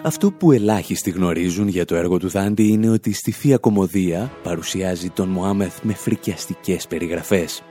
Αυτό 0.07 0.31
που 0.31 0.51
ελάχιστοι 0.51 1.09
γνωρίζουν 1.09 1.67
για 1.67 1.85
το 1.85 1.95
έργο 1.95 2.17
του 2.17 2.29
Δάντη 2.29 2.67
είναι 2.67 2.89
ότι 2.89 3.13
στη 3.13 3.31
Θεία 3.31 3.57
Κομμωδία 3.57 4.31
παρουσιάζει 4.43 5.09
τον 5.09 5.29
Μωάμεθ 5.29 5.79
με 5.81 5.93
φρικιαστικές 5.93 6.87
περιγραφές. 6.87 7.63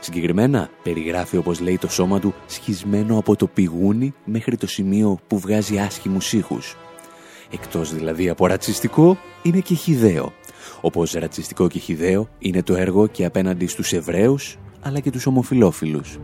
Συγκεκριμένα 0.00 0.70
περιγράφει 0.82 1.36
όπως 1.36 1.60
λέει 1.60 1.78
το 1.78 1.88
σώμα 1.88 2.20
του 2.20 2.34
σχισμένο 2.46 3.18
από 3.18 3.36
το 3.36 3.46
πηγούνι 3.46 4.14
μέχρι 4.24 4.56
το 4.56 4.66
σημείο 4.66 5.18
που 5.26 5.38
βγάζει 5.38 5.78
άσχημους 5.78 6.32
ήχους. 6.32 6.76
Εκτός 7.50 7.94
δηλαδή 7.94 8.28
από 8.28 8.46
ρατσιστικό 8.46 9.18
είναι 9.42 9.60
και 9.60 9.74
χιδαίο. 9.74 10.32
Όπως 10.80 11.12
ρατσιστικό 11.12 11.68
και 11.68 11.78
χιδαίο 11.78 12.28
είναι 12.38 12.62
το 12.62 12.74
έργο 12.74 13.06
και 13.06 13.24
απέναντι 13.24 13.66
στους 13.66 13.92
Εβραίους 13.92 14.58
αλλά 14.80 15.00
και 15.00 15.10
τους 15.10 15.26
ομοφιλόφιλους. 15.26 16.18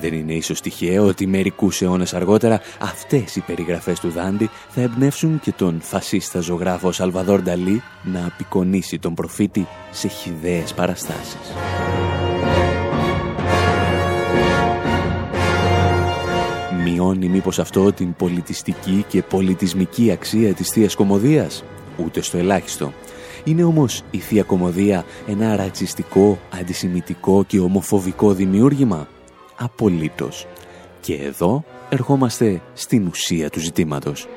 Δεν 0.00 0.12
είναι 0.12 0.32
ίσως 0.32 0.60
τυχαίο 0.60 1.06
ότι 1.06 1.26
μερικούς 1.26 1.82
αιώνες 1.82 2.14
αργότερα 2.14 2.60
αυτές 2.78 3.36
οι 3.36 3.40
περιγραφές 3.40 4.00
του 4.00 4.10
Δάντη 4.10 4.50
θα 4.68 4.80
εμπνεύσουν 4.80 5.40
και 5.40 5.52
τον 5.52 5.80
φασίστα 5.80 6.40
ζωγράφο 6.40 6.92
Σαλβαδόρ 6.92 7.42
Νταλή 7.42 7.82
να 8.02 8.26
απεικονίσει 8.26 8.98
τον 8.98 9.14
προφήτη 9.14 9.66
σε 9.90 10.08
χιδαίες 10.08 10.74
παραστάσεις. 10.74 11.54
Μειώνει 16.84 17.28
μήπως 17.28 17.58
αυτό 17.58 17.92
την 17.92 18.14
πολιτιστική 18.14 19.04
και 19.08 19.22
πολιτισμική 19.22 20.10
αξία 20.10 20.54
της 20.54 20.68
Θείας 20.68 20.94
Κομμωδίας; 20.94 21.64
Ούτε 21.96 22.22
στο 22.22 22.38
ελάχιστο. 22.38 22.92
Είναι 23.44 23.64
όμως 23.64 24.02
η 24.10 24.18
Θεία 24.18 24.42
Κομμωδία 24.42 25.04
ένα 25.28 25.56
ρατσιστικό, 25.56 26.38
αντισημιτικό 26.60 27.44
και 27.44 27.60
ομοφοβικό 27.60 28.32
δημιούργημα; 28.32 29.08
Απολύτως. 29.60 30.46
Και 31.00 31.14
εδώ 31.14 31.64
ερχόμαστε 31.88 32.62
στην 32.74 33.06
ουσία 33.06 33.50
του 33.50 33.60
ζητήματος. 33.60 34.28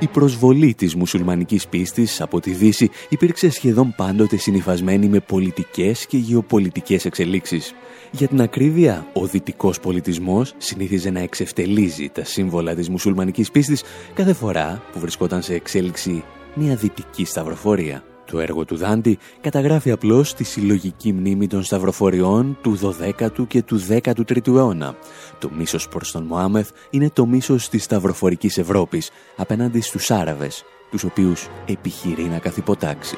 Η 0.00 0.06
προσβολή 0.06 0.74
της 0.74 0.94
μουσουλμανικής 0.94 1.68
πίστης 1.68 2.20
από 2.20 2.40
τη 2.40 2.50
Δύση 2.50 2.90
υπήρξε 3.08 3.50
σχεδόν 3.50 3.94
πάντοτε 3.96 4.36
συνειφασμένη 4.36 5.08
με 5.08 5.20
πολιτικές 5.20 6.06
και 6.06 6.16
γεωπολιτικές 6.16 7.04
εξελίξεις. 7.04 7.74
Για 8.10 8.28
την 8.28 8.40
ακρίβεια, 8.40 9.06
ο 9.12 9.26
δυτικός 9.26 9.80
πολιτισμός 9.80 10.54
συνήθιζε 10.56 11.10
να 11.10 11.20
εξευτελίζει 11.20 12.08
τα 12.08 12.24
σύμβολα 12.24 12.74
της 12.74 12.88
μουσουλμανικής 12.88 13.50
πίστης 13.50 13.82
κάθε 14.14 14.32
φορά 14.32 14.82
που 14.92 15.00
βρισκόταν 15.00 15.42
σε 15.42 15.54
εξέλιξη 15.54 16.22
μια 16.54 16.74
δυτική 16.74 17.24
σταυροφορία. 17.24 18.04
Το 18.30 18.38
έργο 18.38 18.64
του 18.64 18.76
Δάντη 18.76 19.18
καταγράφει 19.40 19.90
απλώς 19.90 20.34
τη 20.34 20.44
συλλογική 20.44 21.12
μνήμη 21.12 21.46
των 21.46 21.62
σταυροφοριών 21.62 22.58
του 22.62 22.78
12ου 22.78 23.46
και 23.48 23.62
του 23.62 23.80
13ου 23.88 24.46
αιώνα. 24.46 24.94
Το 25.38 25.50
μίσος 25.56 25.88
προς 25.88 26.10
τον 26.10 26.22
Μωάμεθ 26.22 26.70
είναι 26.90 27.10
το 27.10 27.26
μίσος 27.26 27.68
της 27.68 27.84
σταυροφορικής 27.84 28.58
Ευρώπης 28.58 29.10
απέναντι 29.36 29.80
στους 29.80 30.10
Άραβες, 30.10 30.64
τους 30.90 31.04
οποίους 31.04 31.48
επιχειρεί 31.66 32.24
να 32.24 32.38
καθυποτάξει. 32.38 33.16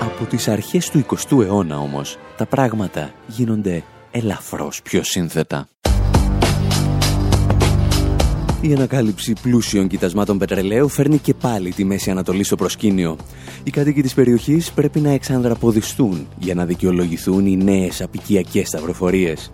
Από 0.00 0.24
τις 0.24 0.48
αρχές 0.48 0.90
του 0.90 0.98
20ου 0.98 1.42
αιώνα 1.42 1.78
όμως, 1.78 2.18
τα 2.36 2.46
πράγματα 2.46 3.12
γίνονται 3.26 3.82
ελαφρώς 4.10 4.82
πιο 4.82 5.02
σύνθετα. 5.02 5.68
Η 8.66 8.72
ανακάλυψη 8.72 9.32
πλούσιων 9.42 9.88
κοιτασμάτων 9.88 10.38
πετρελαίου 10.38 10.88
φέρνει 10.88 11.18
και 11.18 11.34
πάλι 11.34 11.72
τη 11.72 11.84
Μέση 11.84 12.10
Ανατολή 12.10 12.44
στο 12.44 12.56
προσκήνιο. 12.56 13.16
Οι 13.64 13.70
κάτοικοι 13.70 14.02
της 14.02 14.14
περιοχής 14.14 14.72
πρέπει 14.72 15.00
να 15.00 15.10
εξανδραποδιστούν 15.10 16.26
για 16.38 16.54
να 16.54 16.64
δικαιολογηθούν 16.64 17.46
οι 17.46 17.56
νέες 17.56 18.02
απικιακές 18.02 18.68
σταυροφορίες. 18.68 19.52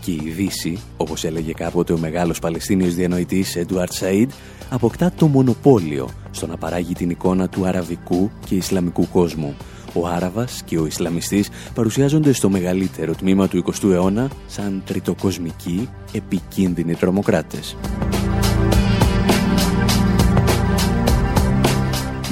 Και 0.00 0.10
η 0.10 0.32
Δύση, 0.36 0.78
όπως 0.96 1.24
έλεγε 1.24 1.52
κάποτε 1.52 1.92
ο 1.92 1.98
μεγάλος 1.98 2.38
Παλαιστίνιος 2.38 2.94
διανοητής 2.94 3.56
Έντουαρτ 3.56 3.92
Σαΐντ, 3.92 4.30
αποκτά 4.70 5.12
το 5.16 5.26
μονοπόλιο 5.26 6.08
στο 6.30 6.46
να 6.46 6.56
παράγει 6.56 6.94
την 6.94 7.10
εικόνα 7.10 7.48
του 7.48 7.66
αραβικού 7.66 8.30
και 8.46 8.54
ισλαμικού 8.54 9.08
κόσμου. 9.12 9.56
Ο 9.92 10.06
Άραβας 10.06 10.62
και 10.64 10.78
ο 10.78 10.86
Ισλαμιστής 10.86 11.48
παρουσιάζονται 11.74 12.32
στο 12.32 12.50
μεγαλύτερο 12.50 13.14
τμήμα 13.14 13.48
του 13.48 13.64
20ου 13.66 13.90
αιώνα 13.90 14.30
σαν 14.46 14.82
τριτοκοσμικοί 14.86 15.88
επικίνδυνοι 16.12 16.94
τρομοκράτες. 16.94 17.76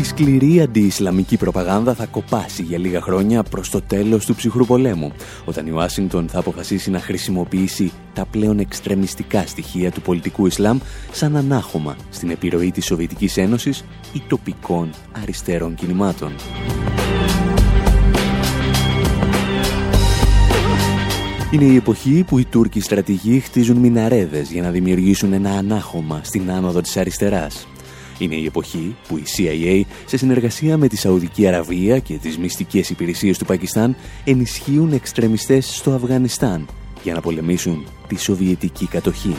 Σκληρή 0.07 0.61
αντι-Ισλαμική 0.61 1.37
προπαγάνδα 1.37 1.95
θα 1.95 2.07
κοπάσει 2.07 2.63
για 2.63 2.79
λίγα 2.79 3.01
χρόνια 3.01 3.43
προς 3.43 3.71
το 3.71 3.83
τέλος 3.83 4.27
του 4.27 4.35
ψυχρού 4.35 4.67
πολέμου, 4.67 5.13
όταν 5.45 5.67
η 5.67 5.71
Ουάσιγκτον 5.71 6.29
θα 6.29 6.39
αποφασίσει 6.39 6.91
να 6.91 7.01
χρησιμοποιήσει 7.01 7.93
τα 8.15 8.27
πλέον 8.31 8.59
εξτρεμιστικά 8.59 9.47
στοιχεία 9.47 9.91
του 9.91 10.01
πολιτικού 10.01 10.47
Ισλάμ 10.47 10.79
σαν 11.13 11.37
ανάχωμα 11.37 11.97
στην 12.11 12.31
επιρροή 12.31 12.71
της 12.71 12.85
Σοβιετικής 12.85 13.37
Ένωσης 13.37 13.85
ή 14.13 14.23
τοπικών 14.29 14.91
αριστερών 15.23 15.75
κινημάτων. 15.75 16.33
Είναι 21.51 21.65
η 21.65 21.77
εποχή 21.77 22.25
που 22.27 22.39
οι 22.39 22.45
Τούρκοι 22.45 22.81
στρατηγοί 22.81 23.41
χτίζουν 23.41 23.77
μιναρέδες 23.77 24.51
για 24.51 24.63
να 24.63 24.71
δημιουργήσουν 24.71 25.33
ένα 25.33 25.51
ανάχωμα 25.51 26.21
στην 26.25 26.51
άνοδο 26.51 26.81
της 26.81 26.97
αριστεράς. 26.97 27.67
Είναι 28.19 28.35
η 28.35 28.45
εποχή 28.45 28.97
που 29.09 29.17
η 29.17 29.23
CIA 29.37 29.81
σε 30.07 30.17
συνεργασία 30.17 30.77
με 30.77 30.89
τη 30.89 30.97
Σαουδική 30.97 31.47
Αραβία 31.47 31.99
και 31.99 32.15
τις 32.15 32.39
μυστικές 32.39 32.91
υπηρεσίες 32.91 33.39
του 33.39 33.45
Πακιστάν 33.45 33.97
ενισχύουν 34.25 34.93
εξτρεμιστές 34.93 35.77
στο 35.77 35.93
Αφγανιστάν 35.93 36.69
για 37.03 37.15
να 37.15 37.21
πολεμήσουν 37.21 37.87
τη 38.07 38.21
Σοβιετική 38.21 38.87
κατοχή. 38.87 39.37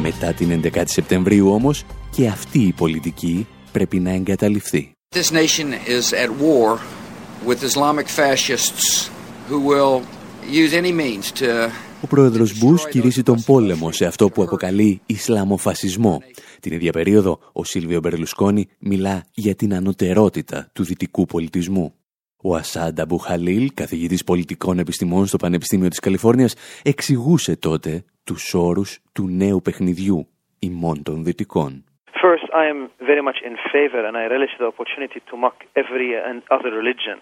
Μετά 0.00 0.32
την 0.32 0.60
11η 0.62 0.82
Σεπτεμβρίου 0.84 1.52
όμως 1.52 1.84
και 2.10 2.26
αυτή 2.26 2.58
η 2.58 2.72
πολιτική 2.72 3.46
πρέπει 3.72 4.00
να 4.00 4.10
εγκαταλειφθεί. 4.10 4.90
This 5.14 5.30
nation 5.32 5.72
is 5.86 6.12
at 6.12 6.30
war 6.40 6.78
with 7.46 7.62
Islamic 7.62 8.08
fascists 8.08 9.10
who 9.48 9.58
will 9.60 10.02
use 10.50 10.72
any 10.72 10.92
means 10.92 11.32
to 11.32 11.70
ο 12.02 12.06
πρόεδρος 12.06 12.58
Μπούς 12.58 12.88
κηρύσσει 12.88 13.22
τον 13.22 13.42
πόλεμο 13.42 13.92
σε 13.92 14.04
αυτό 14.06 14.28
που 14.28 14.42
αποκαλεί 14.42 15.00
Ισλαμοφασισμό. 15.06 16.22
Την 16.60 16.72
ίδια 16.72 16.92
περίοδο, 16.92 17.38
ο 17.52 17.64
Σίλβιο 17.64 18.00
Μπερλουσκόνη 18.00 18.68
μιλά 18.78 19.24
για 19.34 19.54
την 19.54 19.74
ανωτερότητα 19.74 20.70
του 20.72 20.84
δυτικού 20.84 21.26
πολιτισμού. 21.26 21.94
Ο 22.36 22.54
Ασάντα 22.54 23.06
Μπουχαλίλ, 23.06 23.70
καθηγητής 23.74 24.24
πολιτικών 24.24 24.78
επιστημών 24.78 25.26
στο 25.26 25.36
Πανεπιστήμιο 25.36 25.88
της 25.88 25.98
Καλιφόρνιας, 25.98 26.54
εξηγούσε 26.82 27.56
τότε 27.56 28.04
τους 28.24 28.54
όρους 28.54 28.98
του 29.12 29.28
νέου 29.28 29.62
παιχνιδιού 29.62 30.28
ημών 30.58 31.02
των 31.02 31.24
δυτικών. 31.24 31.84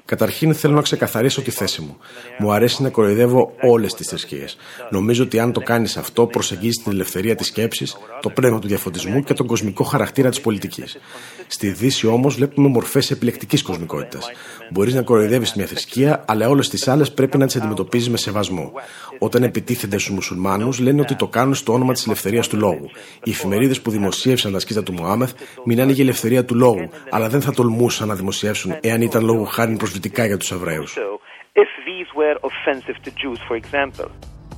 Καταρχήν 0.04 0.54
θέλω 0.54 0.74
να 0.74 0.82
ξεκαθαρίσω 0.82 1.42
τη 1.42 1.50
θέση 1.50 1.80
μου. 1.80 1.98
Μου 2.38 2.52
αρέσει 2.52 2.82
να 2.82 2.90
κοροϊδεύω 2.90 3.54
όλες 3.60 3.94
τις 3.94 4.08
θρησκείες. 4.08 4.56
Νομίζω 4.90 5.22
ότι 5.24 5.38
αν 5.38 5.52
το 5.52 5.60
κάνεις 5.60 5.96
αυτό, 5.96 6.26
προσεγγίζεις 6.26 6.82
την 6.82 6.92
ελευθερία 6.92 7.34
της 7.34 7.46
σκέψης, 7.46 7.96
το 8.20 8.30
πνεύμα 8.30 8.58
του 8.58 8.66
διαφωτισμού 8.66 9.22
και 9.22 9.34
τον 9.34 9.46
κοσμικό 9.46 9.84
χαρακτήρα 9.84 10.28
της 10.28 10.40
πολιτικής. 10.40 10.98
Στη 11.46 11.68
Δύση 11.68 12.06
όμως 12.06 12.34
βλέπουμε 12.34 12.68
μορφές 12.68 13.10
επιλεκτικής 13.10 13.62
κοσμικότητας. 13.62 14.30
Μπορείς 14.70 14.94
να 14.94 15.02
κοροϊδεύεις 15.02 15.54
μια 15.54 15.66
θρησκεία, 15.66 16.24
αλλά 16.26 16.48
όλες 16.48 16.68
τις 16.68 16.88
άλλες 16.88 17.12
πρέπει 17.12 17.38
να 17.38 17.46
τις 17.46 17.56
αντιμετωπίζεις 17.56 18.10
με 18.10 18.16
σεβασμό. 18.16 18.72
Όταν 19.18 19.42
επιτίθενται 19.42 19.98
στους 19.98 20.14
μουσουλμάνους, 20.14 20.78
λένε 20.78 21.00
ότι 21.00 21.14
το 21.16 21.26
κάνουν 21.26 21.54
στο 21.54 21.72
όνομα 21.72 21.92
της 21.92 22.06
ελευθερίας 22.06 22.48
του 22.48 22.56
λόγου. 22.56 22.90
Οι 23.22 23.30
εφημερίδες 23.30 23.80
που 23.80 23.90
δημοσίευσαν 23.90 24.52
τα 24.52 24.58
σκίτα 24.58 24.82
του 24.82 24.92
Μωάμεθ 25.24 25.64
μιλάνε 25.64 25.92
για 25.92 26.04
ελευθερία 26.04 26.44
του 26.44 26.54
λόγου, 26.54 26.88
αλλά 27.10 27.28
δεν 27.28 27.40
θα 27.40 27.52
τολμούσαν 27.52 28.08
να 28.08 28.14
δημοσιεύσουν 28.14 28.76
εάν 28.80 29.02
ήταν 29.02 29.24
λόγου 29.24 29.44
χάρη 29.44 29.76
προσβλητικά 29.76 30.26
για 30.26 30.36
τους 30.36 30.50
Εβραίους. 30.50 30.98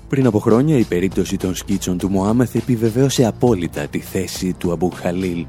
Πριν 0.09 0.27
από 0.27 0.39
χρόνια 0.39 0.79
η 0.79 0.85
περίπτωση 0.85 1.37
των 1.37 1.55
σκίτσων 1.55 1.99
του 1.99 2.11
Μωάμεθ 2.11 2.55
επιβεβαίωσε 2.55 3.27
απόλυτα 3.27 3.87
τη 3.87 4.01
θέση 4.01 4.57
του 4.59 4.73
Αμπού 4.73 4.91
Χαλίλ. 4.91 5.47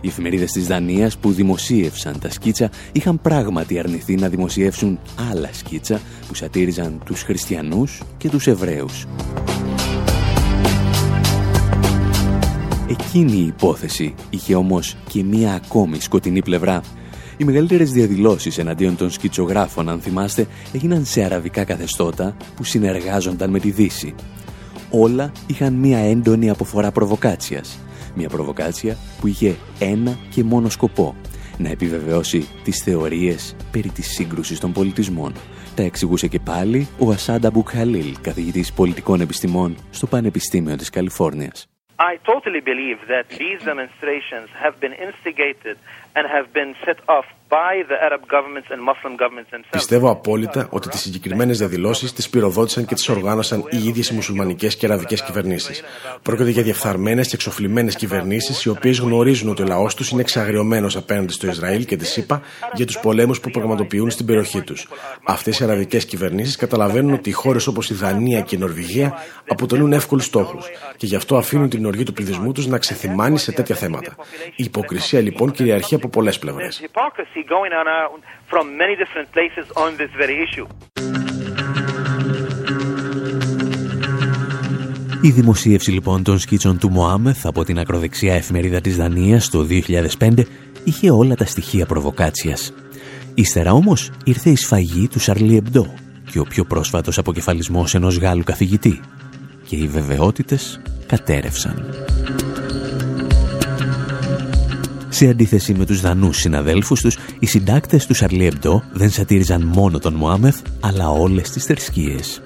Οι 0.00 0.08
εφημερίδες 0.08 0.52
της 0.52 0.66
Δανίας 0.66 1.18
που 1.18 1.32
δημοσίευσαν 1.32 2.18
τα 2.20 2.30
σκίτσα 2.30 2.70
είχαν 2.92 3.20
πράγματι 3.20 3.78
αρνηθεί 3.78 4.14
να 4.14 4.28
δημοσιεύσουν 4.28 4.98
άλλα 5.30 5.52
σκίτσα 5.52 6.00
που 6.28 6.34
σατήριζαν 6.34 7.02
τους 7.04 7.22
χριστιανούς 7.22 8.02
και 8.18 8.28
τους 8.28 8.46
Εβραίους. 8.46 9.06
Εκείνη 12.92 13.32
η 13.32 13.46
υπόθεση 13.46 14.14
είχε 14.30 14.54
όμως 14.54 14.96
και 15.08 15.24
μία 15.24 15.54
ακόμη 15.54 16.00
σκοτεινή 16.00 16.42
πλευρά. 16.42 16.80
Οι 17.36 17.44
μεγαλύτερες 17.44 17.92
διαδηλώσεις 17.92 18.58
εναντίον 18.58 18.96
των 18.96 19.10
σκητσογράφων, 19.10 19.88
αν 19.88 20.00
θυμάστε, 20.00 20.46
έγιναν 20.72 21.04
σε 21.04 21.22
αραβικά 21.22 21.64
καθεστώτα 21.64 22.36
που 22.56 22.64
συνεργάζονταν 22.64 23.50
με 23.50 23.58
τη 23.58 23.70
Δύση. 23.70 24.14
Όλα 24.90 25.32
είχαν 25.46 25.74
μία 25.74 25.98
έντονη 25.98 26.50
αποφορά 26.50 26.92
προβοκάτσιας. 26.92 27.78
Μία 28.14 28.28
προβοκάτσια 28.28 28.96
που 29.20 29.26
είχε 29.26 29.56
ένα 29.78 30.18
και 30.30 30.44
μόνο 30.44 30.68
σκοπό, 30.68 31.14
να 31.58 31.68
επιβεβαιώσει 31.68 32.48
τις 32.64 32.82
θεωρίες 32.82 33.56
περί 33.70 33.88
της 33.88 34.06
σύγκρουσης 34.06 34.58
των 34.58 34.72
πολιτισμών. 34.72 35.32
Τα 35.74 35.82
εξηγούσε 35.82 36.26
και 36.26 36.38
πάλι 36.38 36.88
ο 36.98 37.10
Ασάντα 37.10 37.50
Μπουκχαλίλ, 37.50 38.16
καθηγητής 38.20 38.72
πολιτικών 38.72 39.20
επιστημών 39.20 39.76
στο 39.90 40.06
Πανεπιστήμιο 40.06 40.76
της 40.76 40.90
Καλιφόρνιας. 40.90 41.71
I 42.02 42.16
totally 42.16 42.58
believe 42.58 42.98
that 43.06 43.28
these 43.28 43.62
demonstrations 43.62 44.50
have 44.58 44.80
been 44.80 44.92
instigated 44.92 45.78
and 46.16 46.24
have 46.36 46.48
been 46.52 46.72
set 46.86 46.98
off 47.16 47.26
Πιστεύω 49.70 50.10
απόλυτα 50.10 50.66
ότι 50.70 50.88
τις 50.88 51.00
συγκεκριμένες 51.00 51.58
διαδηλώσεις 51.58 52.12
τις 52.12 52.30
πυροδότησαν 52.30 52.84
και 52.84 52.94
τις 52.94 53.08
οργάνωσαν 53.08 53.64
οι 53.70 53.86
ίδιες 53.86 54.08
οι 54.08 54.14
μουσουλμανικές 54.14 54.76
και 54.76 54.86
αραβικές 54.86 55.22
κυβερνήσεις. 55.22 55.82
Πρόκειται 56.22 56.50
για 56.50 56.62
διαφθαρμένε 56.62 57.22
και 57.22 57.30
εξοφλημένες 57.32 57.96
κυβερνήσεις, 57.96 58.64
οι 58.64 58.68
οποίες 58.68 58.98
γνωρίζουν 58.98 59.48
ότι 59.50 59.62
ο 59.62 59.64
λαός 59.64 59.94
τους 59.94 60.10
είναι 60.10 60.20
εξαγριωμένος 60.20 60.96
απέναντι 60.96 61.32
στο 61.32 61.46
Ισραήλ 61.46 61.84
και 61.84 61.96
τη 61.96 62.06
ΣΥΠΑ 62.06 62.42
για 62.74 62.86
τους 62.86 62.98
πολέμους 62.98 63.40
που 63.40 63.50
πραγματοποιούν 63.50 64.10
στην 64.10 64.26
περιοχή 64.26 64.62
τους. 64.62 64.88
Αυτές 65.24 65.60
οι 65.60 65.64
αραβικές 65.64 66.04
κυβερνήσεις 66.04 66.56
καταλαβαίνουν 66.56 67.12
ότι 67.12 67.28
οι 67.28 67.32
χώρες 67.32 67.66
όπως 67.66 67.90
η 67.90 67.94
Δανία 67.94 68.40
και 68.40 68.56
η 68.56 68.58
Νορβηγία 68.58 69.14
αποτελούν 69.48 69.92
εύκολους 69.92 70.24
στόχους 70.24 70.70
και 70.96 71.06
γι' 71.06 71.16
αυτό 71.16 71.36
αφήνουν 71.36 71.68
την 71.68 71.86
οργή 71.86 72.02
του 72.02 72.12
πληθυσμού 72.12 72.52
τους 72.52 72.66
να 72.66 72.78
ξεθυμάνει 72.78 73.38
σε 73.38 73.52
τέτοια 73.52 73.74
θέματα. 73.74 74.16
Η 74.56 74.64
υποκρισία 74.64 75.20
λοιπόν 75.20 75.50
κυριαρχεί 75.50 75.94
από 76.02 76.08
πολλές 76.08 76.38
πλευρές 76.38 76.82
going 77.54 77.74
on 77.80 77.86
from 78.50 78.64
many 78.82 78.94
different 79.02 79.28
places 79.36 79.66
on 79.84 79.90
this 80.00 80.12
very 80.22 80.36
issue. 80.46 80.66
Η 85.22 85.30
δημοσίευση 85.30 85.90
λοιπόν 85.90 86.22
των 86.22 86.38
σκίτσων 86.38 86.78
του 86.78 86.90
Μωάμεθ 86.90 87.46
από 87.46 87.64
την 87.64 87.78
ακροδεξιά 87.78 88.34
εφημερίδα 88.34 88.80
της 88.80 88.96
Δανίας 88.96 89.48
το 89.50 89.66
2005 90.18 90.44
είχε 90.84 91.10
όλα 91.10 91.34
τα 91.34 91.44
στοιχεία 91.44 91.86
προβοκάτσιας. 91.86 92.72
Ύστερα 93.34 93.72
όμως 93.72 94.10
ήρθε 94.24 94.50
η 94.50 94.56
σφαγή 94.56 95.08
του 95.08 95.18
Σαρλί 95.18 95.56
Εμπντό 95.56 95.94
και 96.30 96.38
ο 96.38 96.44
πιο 96.44 96.64
πρόσφατος 96.64 97.18
αποκεφαλισμός 97.18 97.94
ενός 97.94 98.18
Γάλλου 98.18 98.44
καθηγητή 98.44 99.00
και 99.66 99.76
οι 99.76 99.86
βεβαιότητες 99.86 100.80
κατέρευσαν. 101.06 101.84
Σε 105.22 105.28
αντίθεση 105.28 105.74
με 105.74 105.86
τους 105.86 106.00
δανούς 106.00 106.36
συναδέλφους 106.36 107.00
τους, 107.00 107.18
οι 107.38 107.46
συντάκτες 107.46 108.06
του 108.06 108.14
Σαρλί 108.14 108.46
Εμπτό 108.46 108.82
δεν 108.92 109.10
σατήριζαν 109.10 109.62
μόνο 109.62 109.98
τον 109.98 110.14
Μωάμεθ, 110.14 110.60
αλλά 110.80 111.10
όλες 111.10 111.50
τις 111.50 111.64
θρησκείες. 111.64 112.42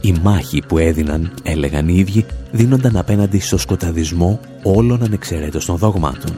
Η 0.00 0.14
μάχη 0.22 0.62
που 0.68 0.78
έδιναν, 0.78 1.32
έλεγαν 1.42 1.88
οι 1.88 1.94
ίδιοι, 1.98 2.26
δίνονταν 2.50 2.96
απέναντι 2.96 3.38
στο 3.38 3.58
σκοταδισμό 3.58 4.40
όλων 4.62 5.02
ανεξαιρέτως 5.02 5.64
των 5.64 5.76
δόγματων. 5.76 6.36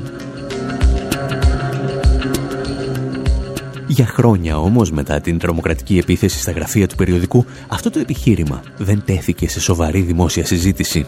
Για 3.86 4.06
χρόνια 4.06 4.58
όμως 4.58 4.90
μετά 4.90 5.20
την 5.20 5.38
τρομοκρατική 5.38 5.98
επίθεση 5.98 6.40
στα 6.40 6.52
γραφεία 6.52 6.86
του 6.86 6.94
περιοδικού, 6.94 7.44
αυτό 7.68 7.90
το 7.90 7.98
επιχείρημα 7.98 8.62
δεν 8.76 9.02
τέθηκε 9.04 9.48
σε 9.48 9.60
σοβαρή 9.60 10.00
δημόσια 10.00 10.46
συζήτηση. 10.46 11.06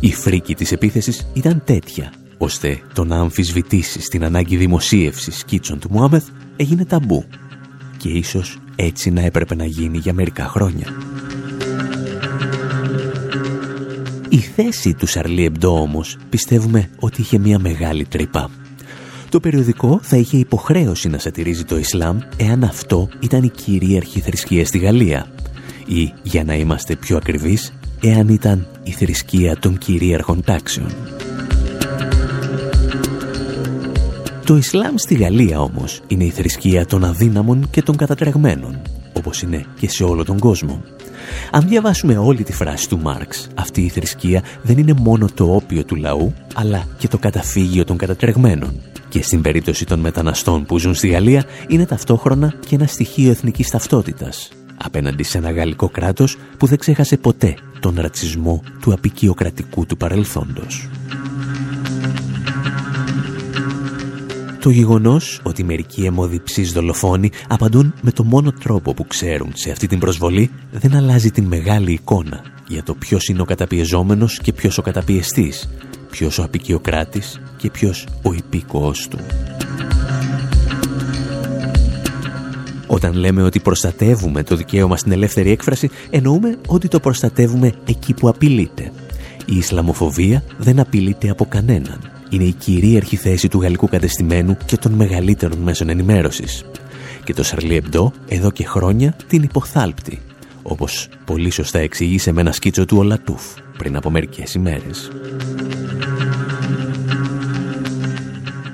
Η 0.00 0.12
φρίκη 0.12 0.54
της 0.54 0.72
επίθεσης 0.72 1.26
ήταν 1.34 1.62
τέτοια 1.64 2.12
ώστε 2.42 2.80
το 2.92 3.04
να 3.04 3.16
αμφισβητήσεις 3.16 4.08
την 4.08 4.24
ανάγκη 4.24 4.56
δημοσίευσης 4.56 5.38
σκίτσων 5.38 5.78
του 5.78 5.88
Μουάμεθ 5.90 6.24
έγινε 6.56 6.84
ταμπού 6.84 7.24
και 7.96 8.08
ίσως 8.08 8.58
έτσι 8.76 9.10
να 9.10 9.20
έπρεπε 9.20 9.54
να 9.54 9.64
γίνει 9.64 9.98
για 9.98 10.12
μερικά 10.12 10.48
χρόνια. 10.48 10.86
Η 14.28 14.36
θέση 14.36 14.94
του 14.94 15.06
Σαρλί 15.06 15.44
Εμπντό 15.44 15.80
όμως 15.80 16.18
πιστεύουμε 16.28 16.90
ότι 16.98 17.20
είχε 17.20 17.38
μια 17.38 17.58
μεγάλη 17.58 18.04
τρύπα. 18.04 18.50
Το 19.28 19.40
περιοδικό 19.40 20.00
θα 20.02 20.16
είχε 20.16 20.36
υποχρέωση 20.36 21.08
να 21.08 21.18
σατυρίζει 21.18 21.64
το 21.64 21.78
Ισλάμ 21.78 22.18
εάν 22.36 22.64
αυτό 22.64 23.08
ήταν 23.20 23.42
η 23.42 23.48
κυρίαρχη 23.48 24.20
θρησκεία 24.20 24.66
στη 24.66 24.78
Γαλλία 24.78 25.26
ή, 25.86 26.12
για 26.22 26.44
να 26.44 26.54
είμαστε 26.54 26.96
πιο 26.96 27.16
ακριβείς, 27.16 27.72
εάν 28.00 28.28
ήταν 28.28 28.66
η 28.82 28.90
θρησκεία 28.90 29.56
των 29.56 29.78
κυρίαρχων 29.78 30.42
τάξεων. 30.44 30.92
Το 34.44 34.56
Ισλάμ 34.56 34.94
στη 34.96 35.14
Γαλλία 35.14 35.60
όμως 35.60 36.00
είναι 36.06 36.24
η 36.24 36.30
θρησκεία 36.30 36.86
των 36.86 37.04
αδύναμων 37.04 37.70
και 37.70 37.82
των 37.82 37.96
κατατρεγμένων, 37.96 38.80
όπως 39.12 39.42
είναι 39.42 39.64
και 39.78 39.88
σε 39.88 40.04
όλο 40.04 40.24
τον 40.24 40.38
κόσμο. 40.38 40.82
Αν 41.50 41.68
διαβάσουμε 41.68 42.16
όλη 42.16 42.42
τη 42.42 42.52
φράση 42.52 42.88
του 42.88 42.98
Μάρξ, 42.98 43.48
αυτή 43.54 43.80
η 43.80 43.88
θρησκεία 43.88 44.42
δεν 44.62 44.78
είναι 44.78 44.92
μόνο 44.92 45.28
το 45.34 45.54
όπιο 45.54 45.84
του 45.84 45.94
λαού, 45.94 46.34
αλλά 46.54 46.86
και 46.98 47.08
το 47.08 47.18
καταφύγιο 47.18 47.84
των 47.84 47.96
κατατρεγμένων. 47.96 48.80
Και 49.08 49.22
στην 49.22 49.40
περίπτωση 49.42 49.86
των 49.86 50.00
μεταναστών 50.00 50.66
που 50.66 50.78
ζουν 50.78 50.94
στη 50.94 51.08
Γαλλία, 51.08 51.44
είναι 51.68 51.86
ταυτόχρονα 51.86 52.54
και 52.66 52.74
ένα 52.74 52.86
στοιχείο 52.86 53.30
εθνικής 53.30 53.68
ταυτότητας, 53.68 54.50
απέναντι 54.76 55.22
σε 55.22 55.38
ένα 55.38 55.50
γαλλικό 55.50 55.88
κράτος 55.88 56.36
που 56.56 56.66
δεν 56.66 56.78
ξέχασε 56.78 57.16
ποτέ 57.16 57.54
τον 57.80 57.94
ρατσισμό 58.00 58.62
του 58.80 58.92
απικιοκρατικού 58.92 59.86
του 59.86 59.96
παρελθόντος. 59.96 60.88
Το 64.62 64.70
γεγονός 64.70 65.40
ότι 65.42 65.64
μερικοί 65.64 66.04
αιμοδιψείς 66.04 66.72
δολοφόνοι 66.72 67.30
απαντούν 67.48 67.94
με 68.02 68.10
το 68.10 68.24
μόνο 68.24 68.52
τρόπο 68.52 68.94
που 68.94 69.06
ξέρουν 69.06 69.52
σε 69.54 69.70
αυτή 69.70 69.86
την 69.86 69.98
προσβολή 69.98 70.50
δεν 70.70 70.94
αλλάζει 70.94 71.30
την 71.30 71.44
μεγάλη 71.44 71.92
εικόνα 71.92 72.44
για 72.68 72.82
το 72.82 72.94
ποιος 72.94 73.28
είναι 73.28 73.40
ο 73.40 73.44
καταπιεζόμενος 73.44 74.38
και 74.38 74.52
ποιος 74.52 74.78
ο 74.78 74.82
καταπιεστής, 74.82 75.68
ποιος 76.10 76.38
ο 76.38 76.42
απεικιοκράτης 76.42 77.40
και 77.56 77.70
ποιος 77.70 78.06
ο 78.22 78.32
υπήκοος 78.32 79.08
του. 79.08 79.18
Όταν 82.86 83.14
λέμε 83.14 83.42
ότι 83.42 83.60
προστατεύουμε 83.60 84.42
το 84.42 84.56
δικαίωμα 84.56 84.96
στην 84.96 85.12
ελεύθερη 85.12 85.50
έκφραση, 85.50 85.90
εννοούμε 86.10 86.58
ότι 86.66 86.88
το 86.88 87.00
προστατεύουμε 87.00 87.72
εκεί 87.86 88.14
που 88.14 88.28
απειλείται. 88.28 88.92
Η 89.46 89.56
Ισλαμοφοβία 89.56 90.44
δεν 90.58 90.80
απειλείται 90.80 91.30
από 91.30 91.44
κανέναν 91.44 92.21
είναι 92.32 92.44
η 92.44 92.52
κυρίαρχη 92.52 93.16
θέση 93.16 93.48
του 93.48 93.60
γαλλικού 93.60 93.88
κατεστημένου 93.88 94.56
και 94.64 94.76
των 94.76 94.92
μεγαλύτερων 94.92 95.58
μέσων 95.58 95.88
ενημέρωσης. 95.88 96.64
Και 97.24 97.34
το 97.34 97.42
Σαρλί 97.42 97.74
Εμπντό 97.74 98.12
εδώ 98.28 98.50
και 98.50 98.64
χρόνια 98.64 99.16
την 99.26 99.42
υποθάλπτει, 99.42 100.20
όπως 100.62 101.08
πολύ 101.24 101.50
σωστά 101.50 101.78
εξήγησε 101.78 102.32
με 102.32 102.40
ένα 102.40 102.52
σκίτσο 102.52 102.84
του 102.84 102.96
ο 102.96 103.02
Λατούφ 103.02 103.42
πριν 103.78 103.96
από 103.96 104.10
μερικές 104.10 104.54
ημέρες. 104.54 105.10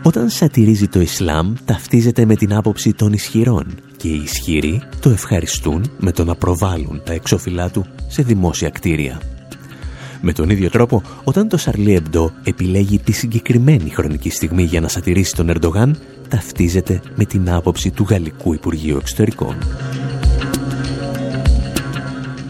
Όταν 0.03 0.29
σατιρίζει 0.29 0.89
το 0.89 1.01
Ισλάμ, 1.01 1.55
ταυτίζεται 1.65 2.25
με 2.25 2.35
την 2.35 2.55
άποψη 2.55 2.93
των 2.93 3.13
ισχυρών 3.13 3.67
και 3.97 4.09
οι 4.09 4.21
ισχυροί 4.25 4.83
το 5.01 5.11
ευχαριστούν 5.11 5.91
με 5.99 6.13
το 6.13 6.25
να 6.25 6.35
προβάλλουν 6.35 7.03
τα 7.05 7.13
εξώφυλλά 7.13 7.71
του 7.71 7.87
σε 8.09 8.23
δημόσια 8.23 8.71
κτίρια. 8.71 9.21
Με 10.21 10.33
τον 10.33 10.51
ίδιο 10.51 10.71
τρόπο, 10.71 11.03
όταν 11.25 11.49
το 11.49 11.57
Σαρλί 11.57 11.95
Εμπντό 11.95 12.33
επιλέγει 12.45 12.99
τη 12.99 13.13
συγκεκριμένη 13.13 13.91
χρονική 13.91 14.31
στιγμή 14.31 14.63
για 14.63 14.81
να 14.81 14.89
σατιρίσει 14.89 15.35
τον 15.35 15.49
Ερντογάν, 15.49 15.97
ταυτίζεται 16.29 17.01
με 17.15 17.25
την 17.25 17.51
άποψη 17.51 17.91
του 17.91 18.07
Γαλλικού 18.09 18.53
Υπουργείου 18.53 18.97
Εξωτερικών. 18.97 19.57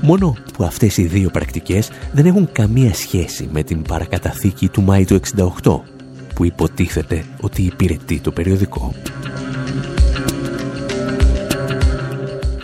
Μόνο 0.01 0.37
που 0.53 0.64
αυτές 0.64 0.97
οι 0.97 1.07
δύο 1.07 1.31
πρακτικές 1.31 1.91
δεν 2.12 2.27
έχουν 2.27 2.49
καμία 2.53 2.95
σχέση 2.95 3.49
με 3.53 3.62
την 3.62 3.83
παρακαταθήκη 3.83 4.69
του 4.69 4.83
Μάη 4.83 5.05
του 5.05 5.21
68, 5.62 5.81
που 6.35 6.45
υποτίθεται 6.45 7.25
ότι 7.41 7.62
υπηρετεί 7.62 8.21
το 8.21 8.31
περιοδικό. 8.31 8.95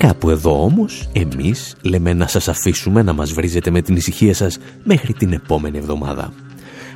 Κάπου 0.07 0.31
εδώ 0.31 0.63
όμως, 0.63 1.09
εμείς 1.13 1.77
λέμε 1.83 2.13
να 2.13 2.27
σας 2.27 2.49
αφήσουμε 2.49 3.03
να 3.03 3.13
μας 3.13 3.33
βρίζετε 3.33 3.71
με 3.71 3.83
την 3.83 3.97
ησυχία 3.97 4.35
σας 4.35 4.59
μέχρι 4.83 5.13
την 5.13 5.33
επόμενη 5.33 5.79
εβδομάδα. 5.79 6.33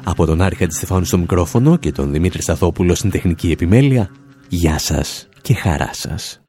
Από 0.05 0.27
τον 0.27 0.43
Άρη 0.43 0.55
Χατζηστεφάνου 0.55 1.05
στο 1.05 1.19
μικρόφωνο 1.19 1.77
και 1.77 1.93
τον 1.93 2.13
Δημήτρη 2.13 2.43
Σταθόπουλο 2.43 2.95
στην 2.95 3.11
τεχνική 3.11 3.51
επιμέλεια, 3.51 4.11
γεια 4.49 4.79
σας 4.79 5.29
και 5.43 5.55
χαρά 5.55 5.91
σας. 5.93 6.48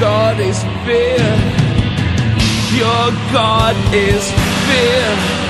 God 0.00 0.40
is 0.40 0.62
fear. 0.86 1.20
Your 2.72 3.10
God 3.30 3.76
is 3.92 4.32
fear. 4.66 5.49